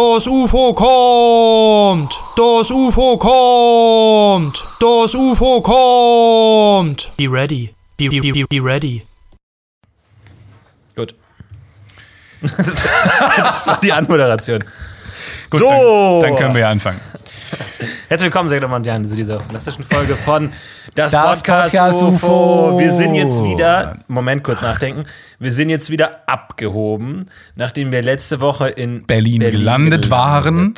[0.00, 2.18] Das UFO kommt!
[2.34, 4.64] Das UFO kommt!
[4.80, 7.12] Das UFO kommt!
[7.18, 7.74] Be ready.
[7.98, 9.02] Be, be, be, be ready.
[10.96, 11.14] Gut.
[12.40, 14.64] das war die Anmoderation.
[15.50, 17.00] Gut, so, Dann, dann können wir ja anfangen.
[18.08, 20.50] Herzlich willkommen, sehr geehrte Damen und Herren, zu dieser fantastischen Folge von
[20.94, 22.70] Das, Das Podcast, Podcast UFO.
[22.70, 22.78] UFO.
[22.78, 25.04] Wir sind jetzt wieder, Moment, kurz nachdenken,
[25.38, 27.26] wir sind jetzt wieder abgehoben,
[27.56, 30.74] nachdem wir letzte Woche in Berlin, gelandet, waren.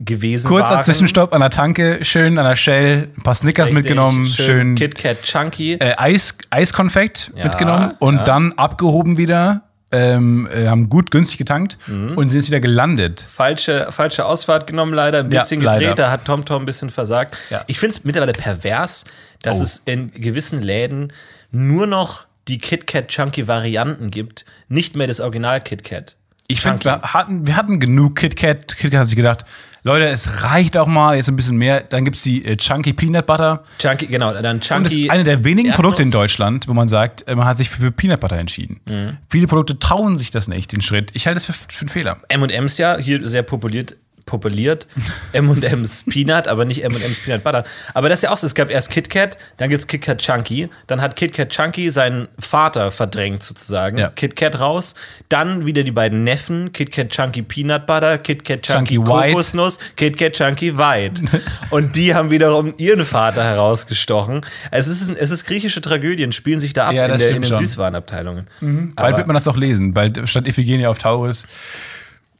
[0.00, 0.84] gewesen Kurzer waren.
[0.84, 5.22] Zwischenstopp an der Tanke, schön an der Shell, ein paar Snickers Richtig, mitgenommen, schön, KitKat
[5.22, 5.74] Chunky.
[5.74, 8.24] äh, Eis, Eiskonfekt Ja, mitgenommen und ja.
[8.24, 9.62] dann abgehoben wieder.
[9.92, 12.12] Ähm, äh, haben gut günstig getankt Mhm.
[12.16, 13.20] und sind jetzt wieder gelandet.
[13.28, 15.18] falsche, falsche Ausfahrt genommen, leider.
[15.20, 15.78] Ein Ja, bisschen leider.
[15.80, 17.36] gedreht, da hat TomTom ein bisschen versagt.
[17.50, 17.64] Ja.
[17.66, 19.04] Ich finde es mittlerweile pervers,
[19.42, 19.62] dass Oh.
[19.62, 21.12] es in gewissen Läden
[21.50, 26.14] nur noch die KitKat Chunky Varianten gibt, nicht mehr das Original KitKat.
[26.46, 28.76] Ich finde, wir hatten, wir hatten genug KitKat.
[28.76, 29.44] KitKat hat sich gedacht,
[29.82, 31.80] Leute, es reicht auch mal, jetzt ein bisschen mehr.
[31.80, 33.64] Dann gibt es die äh, Chunky Peanut Butter.
[33.78, 35.04] Chunky, genau, dann Und das Chunky.
[35.04, 35.82] ist eine der wenigen Erdnuss.
[35.82, 38.80] Produkte in Deutschland, wo man sagt, äh, man hat sich für Peanut Butter entschieden.
[38.84, 39.16] Mhm.
[39.28, 41.10] Viele Produkte trauen sich das nicht, den Schritt.
[41.14, 42.18] Ich halte es für, für einen Fehler.
[42.28, 43.96] M&M's ja, hier sehr populiert,
[44.30, 44.86] populiert.
[45.32, 47.64] M&M's Peanut, aber nicht M&M's Peanut Butter.
[47.92, 51.02] Aber das ist ja auch so, es gab erst KitKat, dann gibt's KitKat Chunky, dann
[51.02, 54.08] hat KitKat Chunky seinen Vater verdrängt sozusagen, Ja.
[54.08, 54.94] KitKat raus,
[55.28, 59.30] dann wieder die beiden Neffen, KitKat Chunky Peanut Butter, KitKat Chunky, Chunky White.
[59.32, 61.22] Kokosnuss, KitKat Chunky White.
[61.70, 64.42] Und die haben wiederum ihren Vater herausgestochen.
[64.70, 67.50] Es ist, es ist griechische Tragödien, spielen sich da ab Ja, in, der, in den
[67.52, 67.58] schon.
[67.58, 68.46] Süßwarenabteilungen.
[68.60, 69.92] Bald Aber- wird man das auch lesen.
[69.92, 71.46] Bald statt Iphigenie auf Taurus.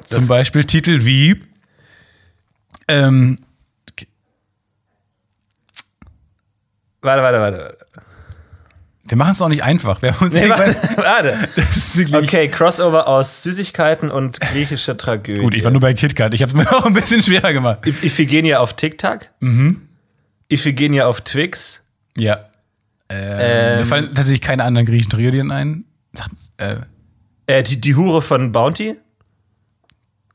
[0.05, 1.41] Zum Beispiel Titel wie
[2.91, 3.39] ähm,
[7.03, 7.59] Warte, warte, warte.
[7.59, 7.87] warte.
[9.09, 10.03] Wir machen es auch nicht einfach.
[10.03, 11.49] Wir haben uns Nee, warte, warte.
[11.57, 15.41] das ist wirklich Okay, Crossover aus Süßigkeiten und griechischer Tragödie.
[15.41, 15.55] gut.
[15.55, 16.35] Ich war nur bei KitKat.
[16.35, 17.81] Ich habe es mir auch ein bisschen schwerer gemacht.
[17.85, 19.29] Iph- Iphigenia auf TikTok.
[19.41, 19.89] Mhm.
[20.49, 21.83] Iphigenia auf Twix.
[22.17, 22.51] Ja.
[23.09, 25.85] Ähm, mir fallen tatsächlich keine anderen griechischen Tragödien ein.
[26.59, 26.77] Äh,
[27.47, 28.95] Äh, die, die Hure von Bounty.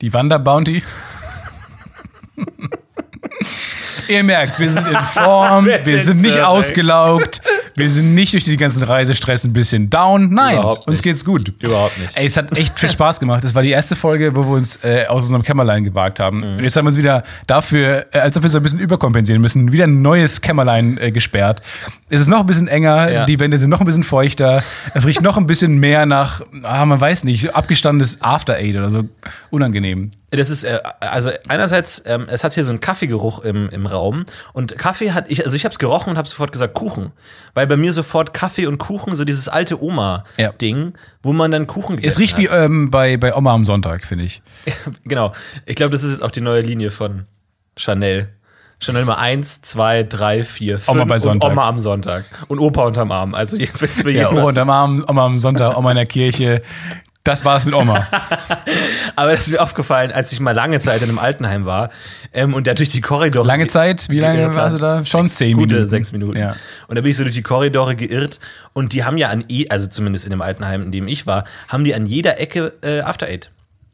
[0.01, 0.83] die Wander Bounty.
[4.07, 7.41] Ihr merkt, wir sind in Form, Wir wir sind sind nicht ausgelaugt,
[7.75, 10.33] wir sind nicht durch die ganzen Reisestress ein bisschen down.
[10.33, 11.53] Nein, uns geht's gut.
[11.59, 12.15] Überhaupt nicht.
[12.15, 13.43] Ey, es hat echt viel Spaß gemacht.
[13.43, 16.37] Das war die erste Folge, wo wir uns äh, aus unserem Kämmerlein gewagt haben.
[16.37, 16.57] Mhm.
[16.57, 19.41] Und jetzt haben wir uns wieder dafür, äh, als ob wir so ein bisschen überkompensieren
[19.41, 21.61] müssen, wieder ein neues Kämmerlein äh, gesperrt.
[22.09, 23.25] Es ist noch ein bisschen enger, Ja.
[23.25, 26.85] die Wände sind noch ein bisschen feuchter, es riecht noch ein bisschen mehr nach, ah,
[26.85, 29.03] man weiß nicht, abgestandenes After Eight oder so.
[29.49, 30.11] Unangenehm.
[30.35, 34.25] Das ist, äh, also einerseits, ähm, es hat hier so einen Kaffeegeruch im, im Raum.
[34.53, 37.11] Und Kaffee hat, ich, also ich habe es gerochen und habe sofort gesagt Kuchen.
[37.53, 41.95] Weil bei mir sofort Kaffee und Kuchen, so dieses alte Oma-Ding, wo man dann Kuchen
[41.97, 44.41] Es gegessen riecht wie ähm, bei, bei Oma am Sonntag, finde ich.
[45.05, 45.33] Genau.
[45.65, 47.25] Ich glaube, das ist jetzt auch die neue Linie von
[47.77, 48.29] Chanel.
[48.79, 51.51] Chanel Nummer 1, 2, 3, 4, 5 Oma bei Sonntag.
[51.51, 52.25] Oma am Sonntag.
[52.49, 53.33] Und Opa unterm Arm.
[53.33, 54.49] Also jedenfalls für Ja, jeden Oma was.
[54.49, 56.61] unterm Arm, Oma am Sonntag, Oma in der Kirche.
[57.25, 58.07] Das war's mit Oma.
[59.15, 61.89] Aber das ist mir aufgefallen, als ich mal lange Zeit in einem Altenheim war
[62.33, 63.45] ähm, und da durch die Korridore.
[63.47, 64.07] Lange Zeit?
[64.09, 65.03] Wie lange warst du da?
[65.03, 65.89] Schon Sechs- zehn gute Minuten.
[65.89, 66.37] sechs Minuten.
[66.37, 66.55] Ja.
[66.87, 68.39] Und da bin ich so durch die Korridore geirrt
[68.73, 71.45] und die haben ja an, eh- also zumindest in dem Altenheim, in dem ich war,
[71.67, 73.49] haben die an jeder Ecke äh, After Eight.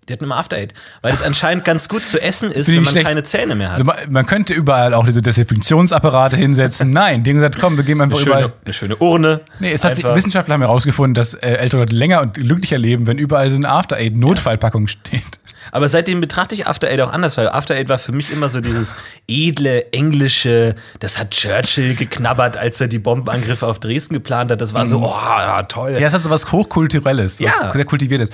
[0.09, 0.73] Die hatten immer After Eight.
[1.03, 3.07] Weil es anscheinend ganz gut zu essen ist, wenn man schlecht.
[3.07, 3.73] keine Zähne mehr hat.
[3.73, 6.89] Also man, man könnte überall auch diese Desinfektionsapparate hinsetzen.
[6.91, 8.41] Nein, die haben gesagt, komm, wir gehen einfach eine, überall.
[8.43, 9.41] schöne, eine schöne Urne.
[9.59, 10.03] Nee, es hat sich.
[10.03, 13.69] Wissenschaftler haben herausgefunden, dass äh, ältere Leute länger und glücklicher leben, wenn überall so eine
[13.69, 15.39] After Eight Notfallpackung steht.
[15.71, 18.49] Aber seitdem betrachte ich After Eight auch anders, weil After Eight war für mich immer
[18.49, 18.95] so dieses
[19.27, 24.59] edle, englische, das hat Churchill geknabbert, als er die Bombenangriffe auf Dresden geplant hat.
[24.61, 25.91] Das war so, oh, ja, toll.
[25.91, 25.99] Mhm.
[25.99, 27.71] Ja, es hat so was hochkulturelles, was Ja.
[27.71, 28.29] sehr kultiviertes.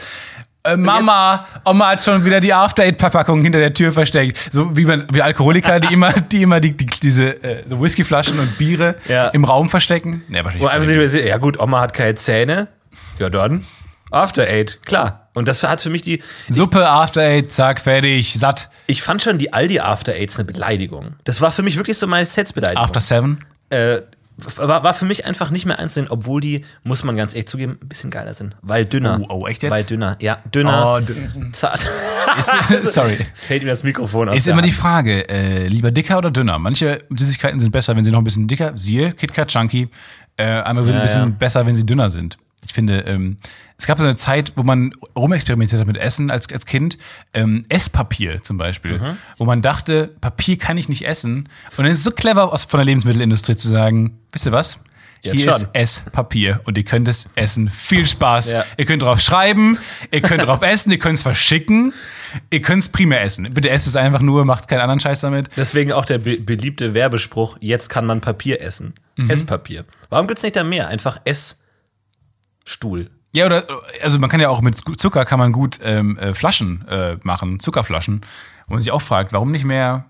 [0.68, 4.38] Äh, Mama, Oma hat schon wieder die After Eight Verpackung hinter der Tür versteckt.
[4.52, 8.40] So wie man, wie Alkoholiker, die immer, die immer die, die, diese äh, so Whiskyflaschen
[8.40, 9.28] und Biere Ja.
[9.30, 10.24] im Raum verstecken.
[10.28, 10.56] Nee, sich
[10.96, 12.68] überlegt, ja gut, Oma hat keine Zähne.
[13.20, 13.66] Ja dann,
[14.12, 15.30] After Eight, klar.
[15.34, 18.70] Und das hat für mich die, Suppe, After Eight, zack, fertig, satt.
[18.88, 21.16] ich fand schon die Aldi After Eights eine Beleidigung.
[21.26, 22.84] Das war für mich wirklich so meine Setsbeleidigung.
[22.84, 23.44] After Seven.
[23.70, 24.02] äh,
[24.38, 27.78] war, war für mich einfach nicht mehr einzeln, obwohl die, muss man ganz ehrlich zugeben,
[27.82, 28.56] ein bisschen geiler sind.
[28.62, 29.20] Weil dünner.
[29.30, 29.72] Oh, oh, echt jetzt?
[29.72, 31.88] Weil dünner, ja, dünner, Oh, dünn- zart.
[32.38, 32.52] Ist,
[32.94, 33.18] sorry.
[33.34, 34.80] Fällt mir das Mikrofon aus Ist immer die Hand.
[34.80, 36.60] Frage, äh, lieber dicker oder dünner?
[36.60, 39.90] Manche Süßigkeiten sind besser, wenn sie noch ein bisschen dicker, siehe KitKat Chunky.
[40.38, 41.36] Äh, andere sind Ja, ein bisschen ja.
[41.40, 42.38] besser, wenn sie dünner sind.
[42.68, 43.38] Ich finde, ähm,
[43.78, 46.98] es gab so eine Zeit, wo man rumexperimentiert hat mit Essen als, als Kind.
[47.34, 49.18] Ähm, Esspapier zum Beispiel, Mhm.
[49.38, 51.38] wo man dachte, Papier kann ich nicht essen.
[51.38, 54.80] Und dann ist es so clever aus, von der Lebensmittelindustrie zu sagen, wisst ihr was?
[55.24, 55.62] Jetzt Hier schon.
[55.64, 57.70] ist Esspapier und ihr könnt es essen.
[57.72, 58.52] Viel Spaß.
[58.52, 58.66] Ja.
[58.78, 59.78] Ihr könnt drauf schreiben,
[60.12, 61.92] ihr könnt drauf essen, ihr könnt es verschicken,
[62.52, 63.52] ihr könnt es primär essen.
[63.54, 65.50] Bitte esst es einfach nur, macht keinen anderen Scheiß damit.
[65.58, 68.94] Deswegen auch der be beliebte Werbespruch, jetzt kann man Papier essen.
[69.16, 69.30] Mhm.
[69.32, 69.86] Esspapier.
[70.10, 70.88] Warum gibt's nicht da mehr?
[70.88, 71.20] Einfach
[72.68, 73.10] Essstuhl.
[73.32, 73.66] Ja, oder
[74.02, 77.60] also man kann ja auch mit Zucker kann man gut ähm, äh, Flaschen äh, machen,
[77.60, 78.22] Zuckerflaschen.
[78.68, 80.06] Wo man sich auch fragt, warum nicht mehr,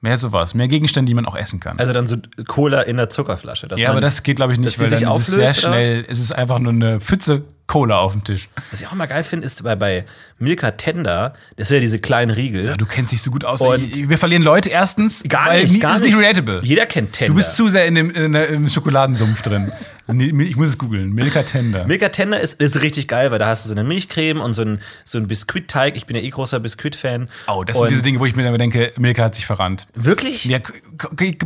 [0.00, 1.78] mehr sowas, mehr Gegenstände, die man auch essen kann.
[1.78, 2.16] Also dann so
[2.46, 3.68] Cola in der Zuckerflasche.
[3.76, 6.32] ja, aber das geht, glaube ich, nicht, weil dann ist es sehr schnell, es ist
[6.32, 8.48] einfach nur eine Pfütze Cola auf dem Tisch.
[8.70, 10.04] Was ich auch mal geil finde, ist bei, bei
[10.38, 12.66] Milka Tender, das sind ja diese kleinen Riegel.
[12.66, 13.60] Ja, du kennst dich so gut aus.
[13.60, 16.60] Und- wir verlieren Leute erstens, Gar nicht, gar ist nicht relatable.
[16.62, 17.28] Jeder kennt Tender.
[17.32, 19.72] Du bist zu sehr in dem, in der, im Schokoladensumpf drin.
[20.08, 21.12] Ich muss es googeln.
[21.12, 21.86] Milka Tender.
[21.86, 24.62] Milka Tender ist, ist richtig geil, weil da hast du so eine Milchcreme und so
[24.62, 25.96] ein, so ein Biskuitteig.
[25.96, 27.28] Ich bin ja eh großer Biskuit-Fan.
[27.46, 29.86] Oh, das Und- sind diese Dinge, wo ich mir dann denke, Milka hat sich verrannt.
[29.94, 30.44] Wirklich?
[30.44, 30.58] Ja,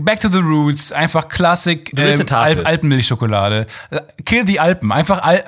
[0.01, 1.93] back to the roots, einfach Classic.
[2.31, 3.67] Al Alpenmilchschokolade.
[4.25, 5.45] Kill the Alpen, einfach Al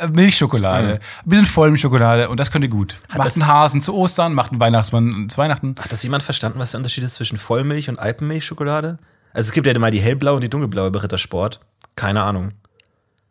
[0.58, 0.92] äh, Milchschokolade.
[0.94, 2.96] Ein bisschen Vollmilchschokolade und das könnt ihr gut.
[3.16, 5.74] macht das- einen Hasen zu Ostern, macht einen Weihnachtsmann zu Weihnachten.
[5.78, 8.98] Hat das jemand verstanden, was der Unterschied ist zwischen Vollmilch und Alpenmilchschokolade?
[9.32, 11.60] Also es gibt ja mal die hellblaue und die dunkelblaue bei Rittersport.
[11.96, 12.52] Keine Ahnung.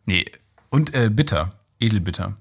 [0.05, 0.25] Nee.
[0.69, 2.33] Und äh, bitter, edelbitter.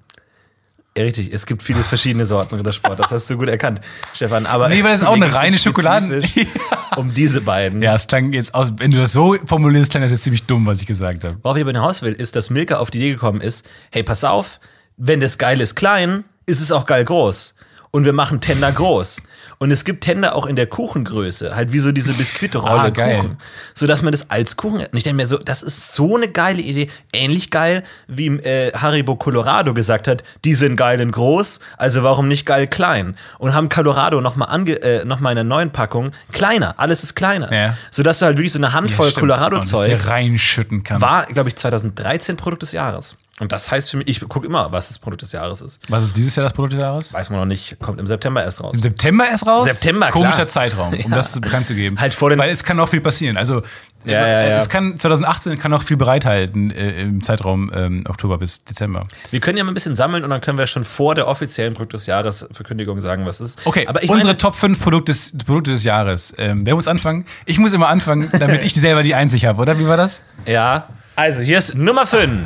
[0.97, 2.99] Ja, richtig, es gibt viele verschiedene Sorten Rittersport.
[2.99, 3.83] Das hast du gut erkannt,
[4.15, 4.47] Stefan.
[4.47, 6.47] Aber Nee, weil das ist auch eine reine spezifisch
[6.97, 7.83] um diese beiden.
[7.83, 10.65] Ja, es klang jetzt aus, wenn du das so formulierst, klang das jetzt ziemlich dumm,
[10.67, 11.37] was ich gesagt habe.
[11.43, 14.25] Worauf ich aber hinaus will, ist, dass Milka auf die Idee gekommen ist, hey, pass
[14.25, 14.59] auf,
[14.97, 17.55] wenn das geil ist klein, ist es auch geil groß.
[17.93, 19.23] Und wir machen Tender groß.
[19.59, 23.17] Und es gibt Tender auch in der Kuchengröße, halt wie so diese Biskuitrolle Ah, geil.
[23.17, 23.39] Kuchen.
[23.73, 24.81] So dass man das als Kuchen.
[24.81, 26.91] Und ich denke mir so, das ist so eine geile Idee.
[27.15, 32.29] Ähnlich geil, wie äh, Haribo Colorado gesagt hat, die sind geil in groß, also warum
[32.29, 33.17] nicht geil klein?
[33.39, 36.75] Und haben Colorado nochmal ange äh, noch mal in einer neuen Packung kleiner.
[36.79, 37.51] Alles ist kleiner.
[37.51, 37.79] Ja.
[37.91, 41.01] Sodass du halt wirklich so eine Handvoll das Colorado-Zeug dir reinschütten kannst.
[41.01, 43.17] war, glaube ich, 2013 Produkt des Jahres.
[43.39, 45.79] Und das heißt für mich, ich gucke immer, was das Produkt des Jahres ist.
[45.91, 47.13] Was ist dieses Jahr das Produkt des Jahres?
[47.13, 48.73] Weiß man noch nicht, kommt im September erst raus.
[48.73, 49.65] Im September erst raus?
[49.67, 50.23] September, klar.
[50.23, 51.17] Komischer Zeitraum, um Ja.
[51.17, 52.01] das bekannt zu geben.
[52.01, 53.37] Halt vor den- Weil es kann noch viel passieren.
[53.37, 53.61] Also,
[54.07, 58.65] Ja, ja, es kann 2018 kann noch viel bereithalten äh, im Zeitraum ähm, Oktober bis
[58.65, 59.03] Dezember.
[59.31, 61.75] Wir können ja mal ein bisschen sammeln und dann können wir schon vor der offiziellen
[61.75, 63.67] Produkt des Jahres Verkündigung sagen, was es ist.
[63.67, 66.33] Okay, aber ich unsere meine, Top 5 Produkte des, Produkte des Jahres.
[66.39, 67.27] Ähm, wer muss anfangen?
[67.45, 69.79] Ich muss immer anfangen, damit ich selber die Einsicht habe, oder?
[69.79, 70.23] Wie war das?
[70.47, 72.41] ja, also hier ist Nummer 5.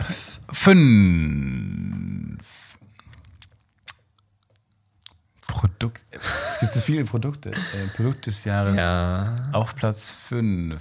[0.53, 2.47] Fünf.
[5.47, 6.03] Produkt.
[6.53, 7.51] Es gibt so viele Produkte.
[7.51, 9.35] Äh, Produkt des Jahres Ja.
[9.53, 10.81] auf Platz 5.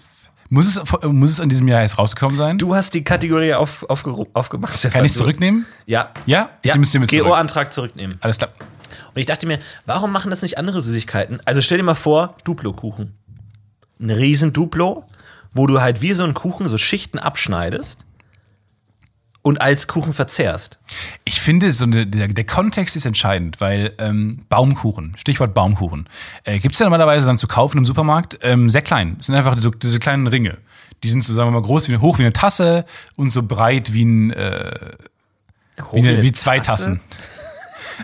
[0.51, 2.57] Muss es, muss es in diesem Jahr erst rausgekommen sein?
[2.57, 4.75] Du hast die Kategorie auf, aufgeru- aufgemacht.
[4.77, 4.93] Stefan.
[4.99, 5.65] Kann ich Du- zurücknehmen?
[5.85, 6.07] Ja.
[6.25, 6.51] Ja?
[6.61, 6.75] Ich ja.
[6.75, 7.25] nehme es dir mit zurück.
[7.25, 8.17] GO-Antrag zurücknehmen.
[8.21, 8.51] Alles klar.
[9.13, 11.39] Und ich dachte mir, warum machen das nicht andere Süßigkeiten?
[11.45, 13.15] Also stell dir mal vor, Duplo-Kuchen.
[13.99, 15.05] Ein riesen Duplo,
[15.53, 18.05] wo du halt wie so einen Kuchen so Schichten abschneidest
[19.49, 20.77] und als Kuchen verzehrst.
[21.25, 26.07] Ich finde, so eine, der, der Kontext ist entscheidend, weil ähm, Baumkuchen, Stichwort Baumkuchen,
[26.43, 29.17] äh, gibt es ja normalerweise dann zu kaufen im Supermarkt, ähm, sehr klein.
[29.19, 30.59] Es sind einfach diese, diese kleinen Ringe.
[31.01, 32.85] Die sind so, sagen wir mal, groß wie eine, hoch wie eine Tasse
[33.15, 34.91] und so breit wie, ein, äh,
[35.93, 36.99] wie, eine, wie zwei Tassen.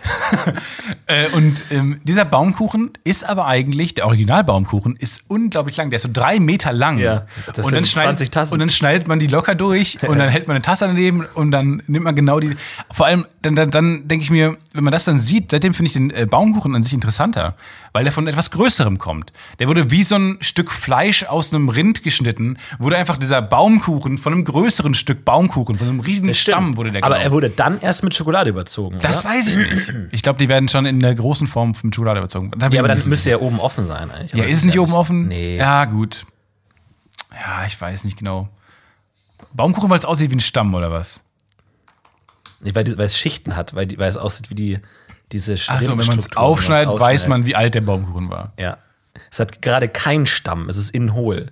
[1.06, 5.90] äh, und ähm, dieser Baumkuchen ist aber eigentlich, der Originalbaumkuchen ist unglaublich lang.
[5.90, 6.98] Der ist so drei Meter lang.
[6.98, 8.52] Ja, das und, dann 20 schneidet, Tassen.
[8.54, 11.50] und dann schneidet man die locker durch und dann hält man eine Tasse daneben und
[11.50, 12.56] dann nimmt man genau die.
[12.90, 15.86] Vor allem, dann, dann, dann denke ich mir, wenn man das dann sieht, seitdem finde
[15.86, 17.54] ich den äh, Baumkuchen an sich interessanter,
[17.96, 19.32] weil der von etwas Größerem kommt.
[19.58, 24.18] Der wurde wie so ein Stück Fleisch aus einem Rind geschnitten, wurde einfach dieser Baumkuchen
[24.18, 27.26] von einem größeren Stück Baumkuchen, von einem riesigen Stamm wurde der Aber genommen.
[27.26, 28.98] er wurde dann erst mit Schokolade überzogen.
[29.00, 29.30] Das oder?
[29.30, 29.92] weiß ich nicht.
[30.12, 32.50] Ich glaube, die werden schon in der großen Form von Schokolade überzogen.
[32.58, 34.32] Da Ja, aber dann müsste ja oben offen sein eigentlich.
[34.32, 35.28] Ja, Aber ist es nicht oben offen?
[35.28, 35.56] Nee.
[35.56, 36.26] Ja, gut.
[37.32, 38.50] Ja, ich weiß nicht genau.
[39.54, 41.22] Baumkuchen, weil es aussieht wie ein Stamm oder was?
[42.60, 44.80] Nee, weil, weil es Schichten hat, weil, weil es aussieht wie die,
[45.32, 48.52] diese Ach so, wenn man es aufschneidet, weiß man, wie alt der Baumkuchen war.
[48.58, 48.78] Ja.
[49.30, 51.50] Es hat gerade keinen Stamm, es ist innen hohl.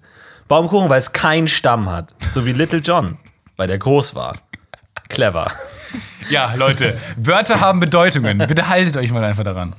[0.48, 2.14] Baumkuchen, weil es keinen Stamm hat.
[2.30, 3.18] So wie Little John,
[3.56, 4.36] weil der groß war.
[5.08, 5.50] Clever.
[6.30, 8.38] Ja, Leute, Wörter haben Bedeutungen.
[8.46, 9.74] Bitte haltet euch mal einfach daran.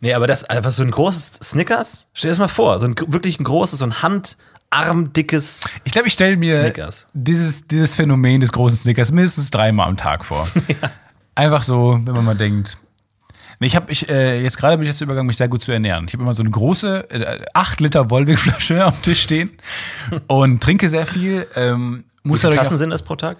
[0.00, 2.06] Nee, aber das einfach so ein großes Snickers.
[2.12, 5.62] Stell dir das mal vor, so ein wirklich ein großes, so ein handarmdickes.
[5.84, 7.06] Ich glaube, ich stelle mir Snickers.
[7.12, 10.48] dieses, dieses Phänomen des großen Snickers mindestens dreimal am Tag vor.
[11.34, 12.76] Einfach so, wenn man mal denkt.
[13.60, 15.72] Nee, ich habe ich, äh, jetzt gerade bin ich dazu übergegangen, mich sehr gut zu
[15.72, 16.06] ernähren.
[16.06, 19.50] Ich habe immer so eine große äh, 8 Liter Wolwig-Flasche am Tisch stehen
[20.26, 21.46] und trinke sehr viel.
[21.54, 23.38] Ähm, Wie muss viele dadurch Tassen sind das pro Tag?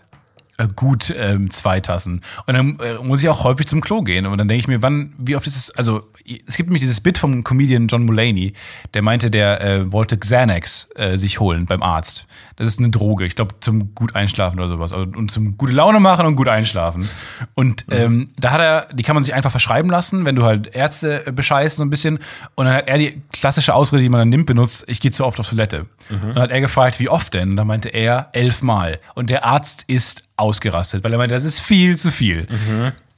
[0.59, 2.23] Äh, gut ähm, zwei Tassen.
[2.47, 4.27] Und dann äh, muss ich auch häufig zum Klo gehen.
[4.27, 6.01] Und dann denke ich mir, wann, wie oft ist es, also
[6.47, 8.55] es gibt nämlich dieses Bit vom Comedian John Mulaney,
[8.95, 12.27] der meinte, der äh, wollte Xanax äh, sich holen beim Arzt.
[12.57, 14.93] Das ist eine Droge, ich glaube, zum gut einschlafen oder sowas.
[14.93, 17.09] Also, Und zum gute Laune machen und gut einschlafen.
[17.55, 20.75] Und ähm, da hat er, die kann man sich einfach verschreiben lassen, wenn du halt
[20.75, 22.19] Ärzte äh, bescheißt so ein bisschen.
[22.55, 25.25] Und dann hat er die klassische Ausrede, die man dann nimmt, benutzt, ich gehe zu
[25.27, 25.87] oft auf Toilette.
[26.11, 27.51] Und dann hat er gefragt, wie oft denn?
[27.51, 29.01] Und dann meinte er, elfmal.
[29.15, 32.47] Und der Arzt ist ausgerastet, weil er meinte, das ist viel zu viel.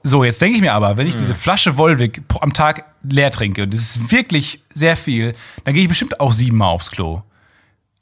[0.02, 3.64] So, jetzt denke ich mir aber, wenn ich diese Flasche pro- am Tag leer trinke,
[3.64, 7.22] und das ist wirklich sehr viel, dann gehe ich bestimmt auch siebenmal aufs Klo.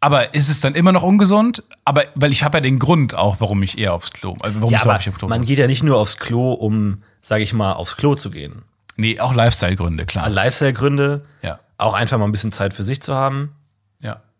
[0.01, 1.63] Aber ist es dann immer noch ungesund?
[1.87, 4.71] Aber weil ich habe ja den Grund auch, warum ich eher aufs Klo, also warum
[4.71, 5.49] Ja, ich so aber häufig aufs Klo man muss.
[5.49, 8.63] geht ja nicht nur aufs Klo, um, sage ich mal, aufs Klo zu gehen.
[8.97, 10.29] Nee, auch Lifestyle-Gründe, klar.
[10.29, 11.59] Lifestyle-Gründe, Ja.
[11.79, 13.53] auch einfach mal ein bisschen Zeit für sich zu haben.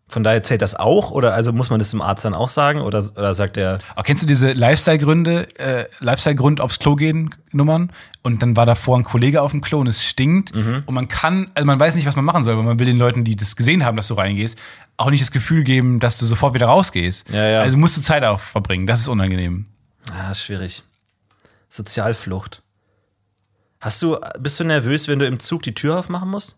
[0.07, 2.81] Von daher zählt das auch oder also muss man das dem Arzt dann auch sagen
[2.81, 7.91] oder, oder sagt er, Aber kennst du diese Lifestyle-Gründe, äh, Lifestyle-Grund aufs Klo gehen Nummern?
[8.21, 10.55] Und dann war davor ein Kollege auf dem Klo und es stinkt.
[10.55, 10.83] Mhm.
[10.85, 12.97] Und man kann, also man weiß nicht, was man machen soll, weil man will den
[12.97, 14.59] Leuten, die das gesehen haben, dass du reingehst,
[14.97, 17.29] auch nicht das Gefühl geben, dass du sofort wieder rausgehst.
[17.29, 17.61] Ja, ja.
[17.61, 18.85] Also musst du Zeit auf verbringen.
[18.85, 19.65] Das ist unangenehm.
[20.11, 20.83] ah, ist schwierig.
[21.69, 22.61] Sozialflucht.
[23.79, 26.57] Hast du, bist du nervös, wenn du im Zug die Tür aufmachen musst?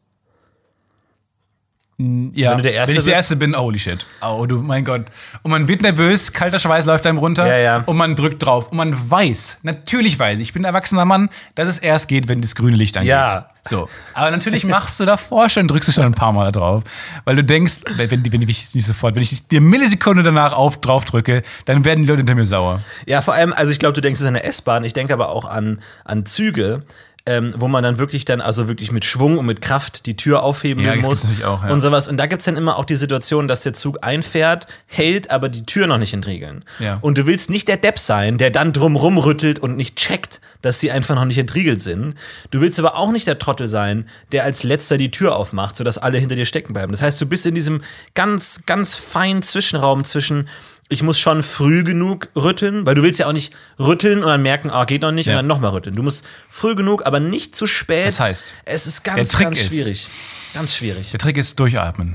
[2.00, 3.18] Ja, Wenn du der Erste wenn ich der bist?
[3.18, 4.06] Erste bin, holy shit.
[4.22, 5.06] Oh, du, mein Gott.
[5.42, 7.48] Und man wird nervös, kalter Schweiß läuft einem runter.
[7.48, 7.84] Ja, ja.
[7.88, 8.70] Und man drückt drauf.
[8.70, 12.40] Und man weiß, natürlich weiß, ich bin ein erwachsener Mann, dass es erst geht, wenn
[12.40, 13.10] das grüne Licht angeht.
[13.10, 13.50] Ja.
[13.68, 13.90] So.
[14.14, 16.84] Aber natürlich machst du davor schon, drückst du schon ein paar Mal da drauf.
[17.26, 21.04] Weil du denkst, wenn, wenn ich nicht sofort, wenn ich die Millisekunde danach auf, drauf
[21.04, 22.80] drücke, dann werden die Leute hinter mir sauer.
[23.08, 25.30] Ja, vor allem, also ich glaube, du denkst es an eine S-Bahn, ich denke aber
[25.30, 26.84] auch an, an Züge,
[27.28, 30.44] ähm, wo man dann wirklich dann, also wirklich mit Schwung und mit Kraft die Tür
[30.44, 31.70] aufheben Ja, muss auch, ja.
[31.70, 32.08] und sowas.
[32.08, 35.66] Und da gibt's dann immer auch die Situation, dass der Zug einfährt, hält, aber die
[35.66, 36.64] Tür noch nicht entriegeln.
[36.80, 37.00] Ja.
[37.02, 40.80] Und du willst nicht der Depp sein, der dann drumrum rüttelt und nicht checkt, dass
[40.80, 42.16] sie einfach noch nicht entriegelt sind.
[42.52, 45.98] Du willst aber auch nicht der Trottel sein, der als letzter die Tür aufmacht, sodass
[45.98, 46.94] alle hinter dir stecken bleiben.
[46.94, 47.82] Das heißt, du bist in diesem
[48.16, 50.48] ganz, ganz feinen Zwischenraum zwischen
[50.90, 54.42] ich muss schon früh genug rütteln, weil du willst ja auch nicht rütteln und dann
[54.42, 55.34] merken, ah, geht noch nicht Ja.
[55.34, 55.96] und dann nochmal rütteln.
[55.96, 58.06] Du musst früh genug, aber nicht zu spät.
[58.06, 60.08] Das heißt, es ist ganz, ganz ist- schwierig.
[60.54, 61.12] Ganz schwierig.
[61.12, 62.14] Der Trick ist durchatmen.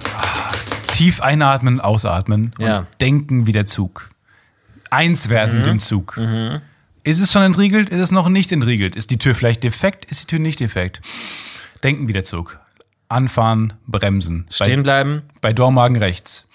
[0.92, 2.86] Tief einatmen, ausatmen und Ja.
[3.00, 4.10] denken wie der Zug.
[4.90, 6.18] Eins werden mit dem Zug.
[7.04, 7.88] Ist es schon entriegelt?
[7.88, 8.94] Ist es noch nicht entriegelt?
[8.96, 10.04] Ist die Tür vielleicht defekt?
[10.10, 11.00] Ist die Tür nicht defekt?
[11.82, 12.58] Denken wie der Zug.
[13.08, 14.46] Anfahren, bremsen.
[14.50, 16.46] Stehen bleiben, Bei, bei Dormagen rechts.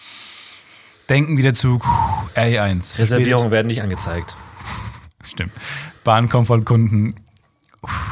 [1.09, 1.85] Denken wie der Zug.
[2.35, 2.99] R1.
[2.99, 4.35] Reservierungen werden nicht angezeigt.
[5.23, 5.51] Stimmt.
[6.03, 7.19] Bahnkomfortkunden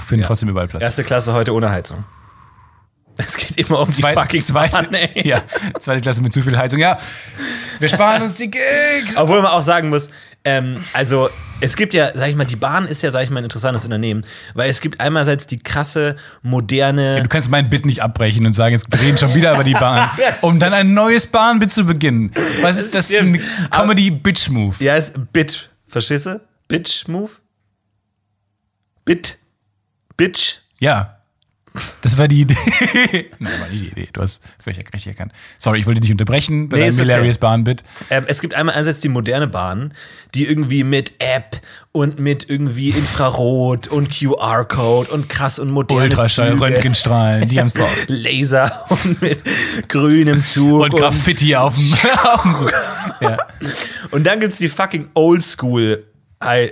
[0.06, 0.28] finden Ja.
[0.28, 0.82] trotzdem überall Platz.
[0.84, 2.04] Erste Klasse heute ohne Heizung.
[3.18, 5.28] Es geht immer um die Zweit- fucking zweite, Bahn, ey.
[5.28, 5.42] ja,
[5.80, 6.80] zweite Klasse mit zu viel Heizung.
[6.80, 6.98] Ja,
[7.80, 9.16] wir sparen uns die Gigs.
[9.16, 10.10] Obwohl man auch sagen muss,
[10.46, 11.30] ähm, also
[11.62, 13.86] es gibt ja, sag ich mal, die Bahn ist ja, sag ich mal, ein interessantes
[13.86, 17.22] Unternehmen, weil es gibt einerseits die krasse, moderne.
[17.22, 20.10] Du kannst mein Bit nicht abbrechen und sagen, jetzt reden schon wieder über die Bahn,
[20.18, 22.32] Ja, um dann ein neues Bahnbit zu beginnen.
[22.62, 23.14] Was ist das?
[23.14, 24.76] Ein Comedy-Bitch-Move.
[24.80, 25.70] Ja, ist Bit.
[25.88, 26.42] Verstehst du?
[26.68, 27.32] Bitch Move?
[29.06, 29.38] Bit.
[30.18, 30.62] Bitch.
[30.80, 31.15] Ja.
[32.02, 32.56] Das war die Idee.
[33.40, 34.10] Nein, war nicht die Idee.
[34.14, 35.32] Du hast völlig richtig erkannt.
[35.58, 37.08] Sorry, ich wollte dich nicht unterbrechen bei Nee, deinem ist okay.
[37.10, 37.84] Hilarious Bahnbit.
[38.10, 39.94] Ähm, es gibt einmal einerseits die moderne Bahn,
[40.34, 41.60] die irgendwie mit App
[41.92, 47.74] und mit irgendwie Infrarot und QR-Code und krass und moderne Ultraschall, Züge, Röntgenstrahlen, die haben's
[47.76, 48.06] drauf.
[48.08, 49.44] Laser und mit
[49.88, 52.74] grünem Zug Und Graffiti auf dem, Zug.
[53.22, 53.38] Ja.
[54.12, 56.15] Und dann gibt's die fucking Oldschool, äh,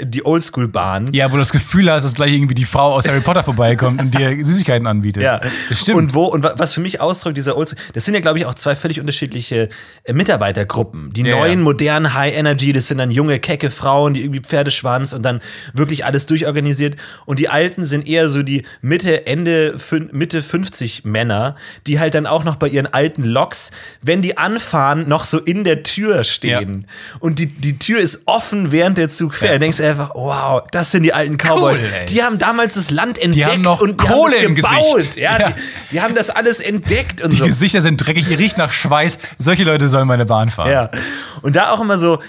[0.04, 1.10] die Oldschool-Bahn.
[1.14, 4.00] ja, wo du das Gefühl hast, dass gleich irgendwie die Frau aus Harry Potter vorbeikommt
[4.02, 5.24] und dir Süßigkeiten anbietet.
[5.24, 5.40] Ja,
[5.70, 5.98] das stimmt.
[5.98, 8.46] Und wo und wa- was für mich ausdrückt dieser Oldschool, das sind ja glaube ich
[8.46, 9.70] auch zwei völlig unterschiedliche
[10.04, 11.12] äh, Mitarbeitergruppen.
[11.14, 11.64] Die Ja, neuen ja.
[11.64, 15.42] modernen High Energy, das sind dann junge kecke Frauen, die irgendwie Pferdeschwanz und dann
[15.74, 19.76] wirklich alles durchorganisiert und die alten sind eher so die Mitte Ende
[20.12, 21.56] Mitte 50 Männer,
[21.88, 25.64] die halt dann auch noch bei ihren alten Loks, wenn die anfahren, noch so in
[25.64, 26.88] der Tür stehen.
[27.20, 29.62] Und die die Tür ist offen, während der Zug fährt.
[29.64, 31.80] Denkst du einfach, wow, das sind die alten Cowboys.
[31.80, 32.06] ey.
[32.08, 34.96] die haben damals das Land entdeckt haben noch und die Kohle haben im gebaut.
[34.98, 35.16] Gesicht.
[35.16, 35.50] Ja, Ja.
[35.52, 35.54] Die,
[35.92, 37.46] die haben das alles entdeckt und Die so.
[37.46, 39.18] Gesichter sind dreckig, ihr riecht nach Schweiß.
[39.38, 40.70] Solche Leute sollen meine Bahn fahren.
[40.70, 40.92] Ja.
[41.44, 42.20] Und da auch immer so,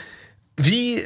[0.56, 1.00] wie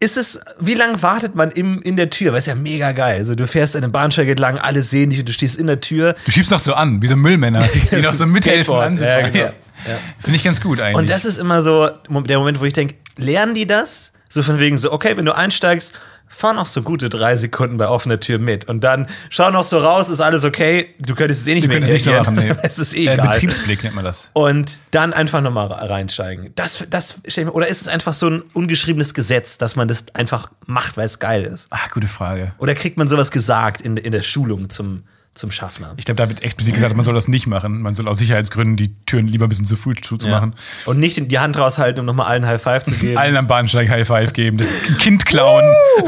[0.00, 2.32] ist es, wie lange wartet man im, in der Tür?
[2.32, 3.18] Weil es ja mega geil.
[3.18, 6.14] Also du fährst eine Bahnsteige entlang, alle sehen dich und du stehst in der Tür.
[6.24, 9.24] Du schiebst noch so an, wie so Müllmänner, die noch so mithelfen anzufahren.
[9.24, 9.52] Ja, genau.
[9.86, 9.98] Ja.
[10.20, 10.96] Finde ich ganz gut eigentlich.
[10.96, 14.12] Und das ist immer so der Moment, wo ich denke, lernen die das?
[14.28, 15.94] So von wegen so, okay, wenn du einsteigst,
[16.28, 19.78] fahr noch so gute drei Sekunden bei offener Tür mit und dann schau noch so
[19.78, 20.94] raus, ist alles okay.
[20.98, 22.52] Du könntest es eh nicht Du mehr könntest nicht mehr machen, nee.
[22.62, 23.28] Es ist eh Äh, egal.
[23.28, 24.28] Betriebsblick nennt man das.
[24.32, 26.50] und dann einfach nochmal reinsteigen.
[26.56, 27.20] Das, das,
[27.52, 31.20] oder ist es einfach so ein ungeschriebenes Gesetz, dass man das einfach macht, weil es
[31.20, 31.68] geil ist?
[31.70, 32.52] Ah, gute Frage.
[32.58, 35.04] Oder kriegt man sowas gesagt in, in der Schulung zum,
[35.36, 35.92] zum Schaffner?
[35.96, 37.82] Ich glaube, da wird explizit gesagt, man soll das nicht machen.
[37.82, 40.54] Man soll aus Sicherheitsgründen die Türen lieber ein bisschen zu früh zuzumachen.
[40.86, 43.16] Und nicht in die Hand raushalten, um nochmal allen High Five zu geben.
[43.18, 45.64] Allen am Bahnsteig High Five geben, das Kind klauen,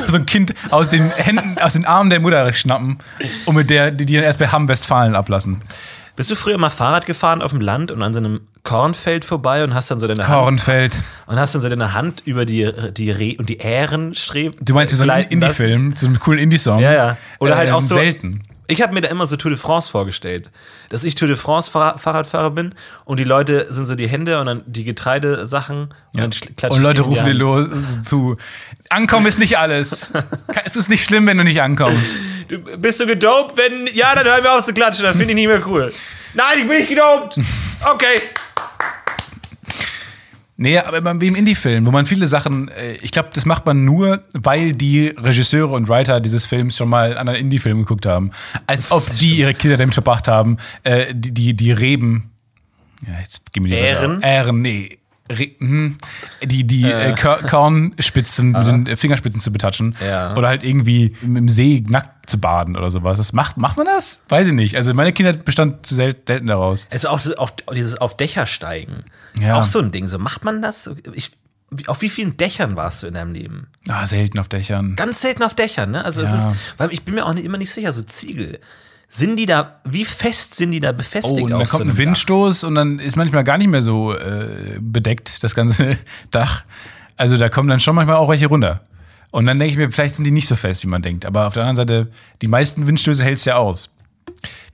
[0.08, 2.98] so ein Kind aus den Händen, aus den Armen der Mutter schnappen
[3.46, 5.60] und mit der, die dann erst bei Hamm Westfalen ablassen.
[6.16, 9.62] Bist du früher mal Fahrrad gefahren auf dem Land und an so einem Kornfeld vorbei
[9.62, 11.00] und hast dann so deine Hand Kornfeld.
[11.26, 14.56] und hast dann so deine Hand über die die Re und die Ähren streben.
[14.60, 16.80] Du meinst wie so ein Indie-Film, so einen coolen Indie-Song?
[16.80, 17.16] Ja, ja.
[17.38, 18.42] Oder halt auch so- Selten.
[18.70, 20.50] Ich habe mir da immer so Tour de France vorgestellt,
[20.90, 22.74] dass ich Tour de France Fahr Fahrradfahrer bin
[23.06, 26.76] und die Leute sind so die Hände und dann die Getreidesachen und dann schl- klatsche
[26.76, 28.36] Und Leute rufen dir los zu.
[28.90, 30.12] Ankommen ist nicht alles.
[30.64, 32.20] es ist nicht schlimm, wenn du nicht ankommst.
[32.48, 33.56] Du, bist du gedopt?
[33.56, 35.90] Wenn ja, dann hören wir auf zu klatschen, dann finde ich nicht mehr cool.
[36.34, 37.38] Nein, ich bin nicht gedopt.
[37.90, 38.20] Okay.
[40.60, 43.84] Nee, aber wie im Indie-Film, wo man viele Sachen, äh, ich glaube, das macht man
[43.84, 48.32] nur, weil die Regisseure und Writer dieses Films schon mal einen anderen Indie-Film geguckt haben.
[48.66, 52.32] Als ob die ihre Kinder damit verbracht haben, äh, die, die, die Reben.
[53.06, 54.20] Ja, jetzt gib mir die Ähren?
[54.20, 54.98] Ähren, nee.
[55.58, 55.96] Hm,
[56.42, 57.12] die die äh.
[57.14, 59.94] Kör- Kornspitzen mit den äh, Fingerspitzen zu betatschen.
[60.06, 60.36] Ja.
[60.36, 63.16] Oder halt irgendwie im See nackt zu baden oder sowas.
[63.18, 64.22] Das macht, macht man das?
[64.28, 64.76] Weiß ich nicht.
[64.76, 66.86] Also meine Kindheit bestand zu sel selten daraus.
[66.90, 69.04] Also auch auf, dieses auf Dächer steigen.
[69.38, 69.58] Ist Ja.
[69.58, 70.08] auch so ein Ding.
[70.08, 70.90] So macht man das?
[71.14, 71.32] Ich,
[71.86, 73.66] auf wie vielen Dächern warst du in deinem Leben?
[73.88, 74.96] Ah, selten auf Dächern.
[74.96, 76.04] Ganz selten auf Dächern, ne?
[76.04, 76.36] Also es Ja.
[76.36, 78.58] ist, weil ich bin mir auch nicht, immer nicht sicher, so Ziegel.
[79.10, 81.40] Sind die da, wie fest sind die da befestigt?
[81.40, 83.80] Oh, und auf da so kommt ein Windstoß und dann ist manchmal gar nicht mehr
[83.80, 85.96] so äh, bedeckt, das ganze
[86.30, 86.64] Dach.
[87.16, 88.82] Also da kommen dann schon manchmal auch welche runter.
[89.30, 91.24] Und dann denke ich mir, vielleicht sind die nicht so fest, wie man denkt.
[91.24, 92.12] Aber auf der anderen Seite,
[92.42, 93.90] die meisten Windstöße hältst ja aus.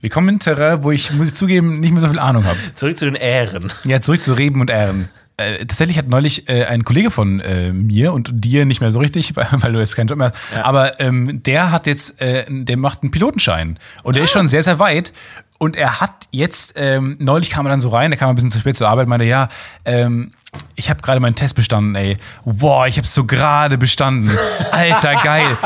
[0.01, 2.43] Wir kommen in ein Terrain, wo ich, muss ich zugeben, nicht mehr so viel Ahnung
[2.45, 2.57] habe.
[2.57, 2.73] Dach?
[2.75, 3.71] Zurück zu den Ähren.
[3.85, 5.09] Ja, zurück zu Reben und Ähren.
[5.37, 8.99] Äh, tatsächlich hat neulich äh, ein Kollege von äh, mir und dir nicht mehr so
[8.99, 12.45] richtig, weil, weil du jetzt keinen Job mehr hast, aber ähm, der hat jetzt, äh,
[12.49, 13.77] der macht einen Pilotenschein.
[14.03, 15.11] Und der ist schon sehr, sehr weit.
[15.57, 18.51] Und er hat jetzt, ähm, neulich kam er dann so rein, der kam ein bisschen
[18.51, 19.49] zu spät zur Arbeit, meinte, ja,
[19.85, 20.31] ähm,
[20.75, 22.17] ich habe gerade meinen Test bestanden, ey.
[22.43, 24.29] Boah, ich habe so gerade bestanden.
[24.71, 25.57] Alter, geil.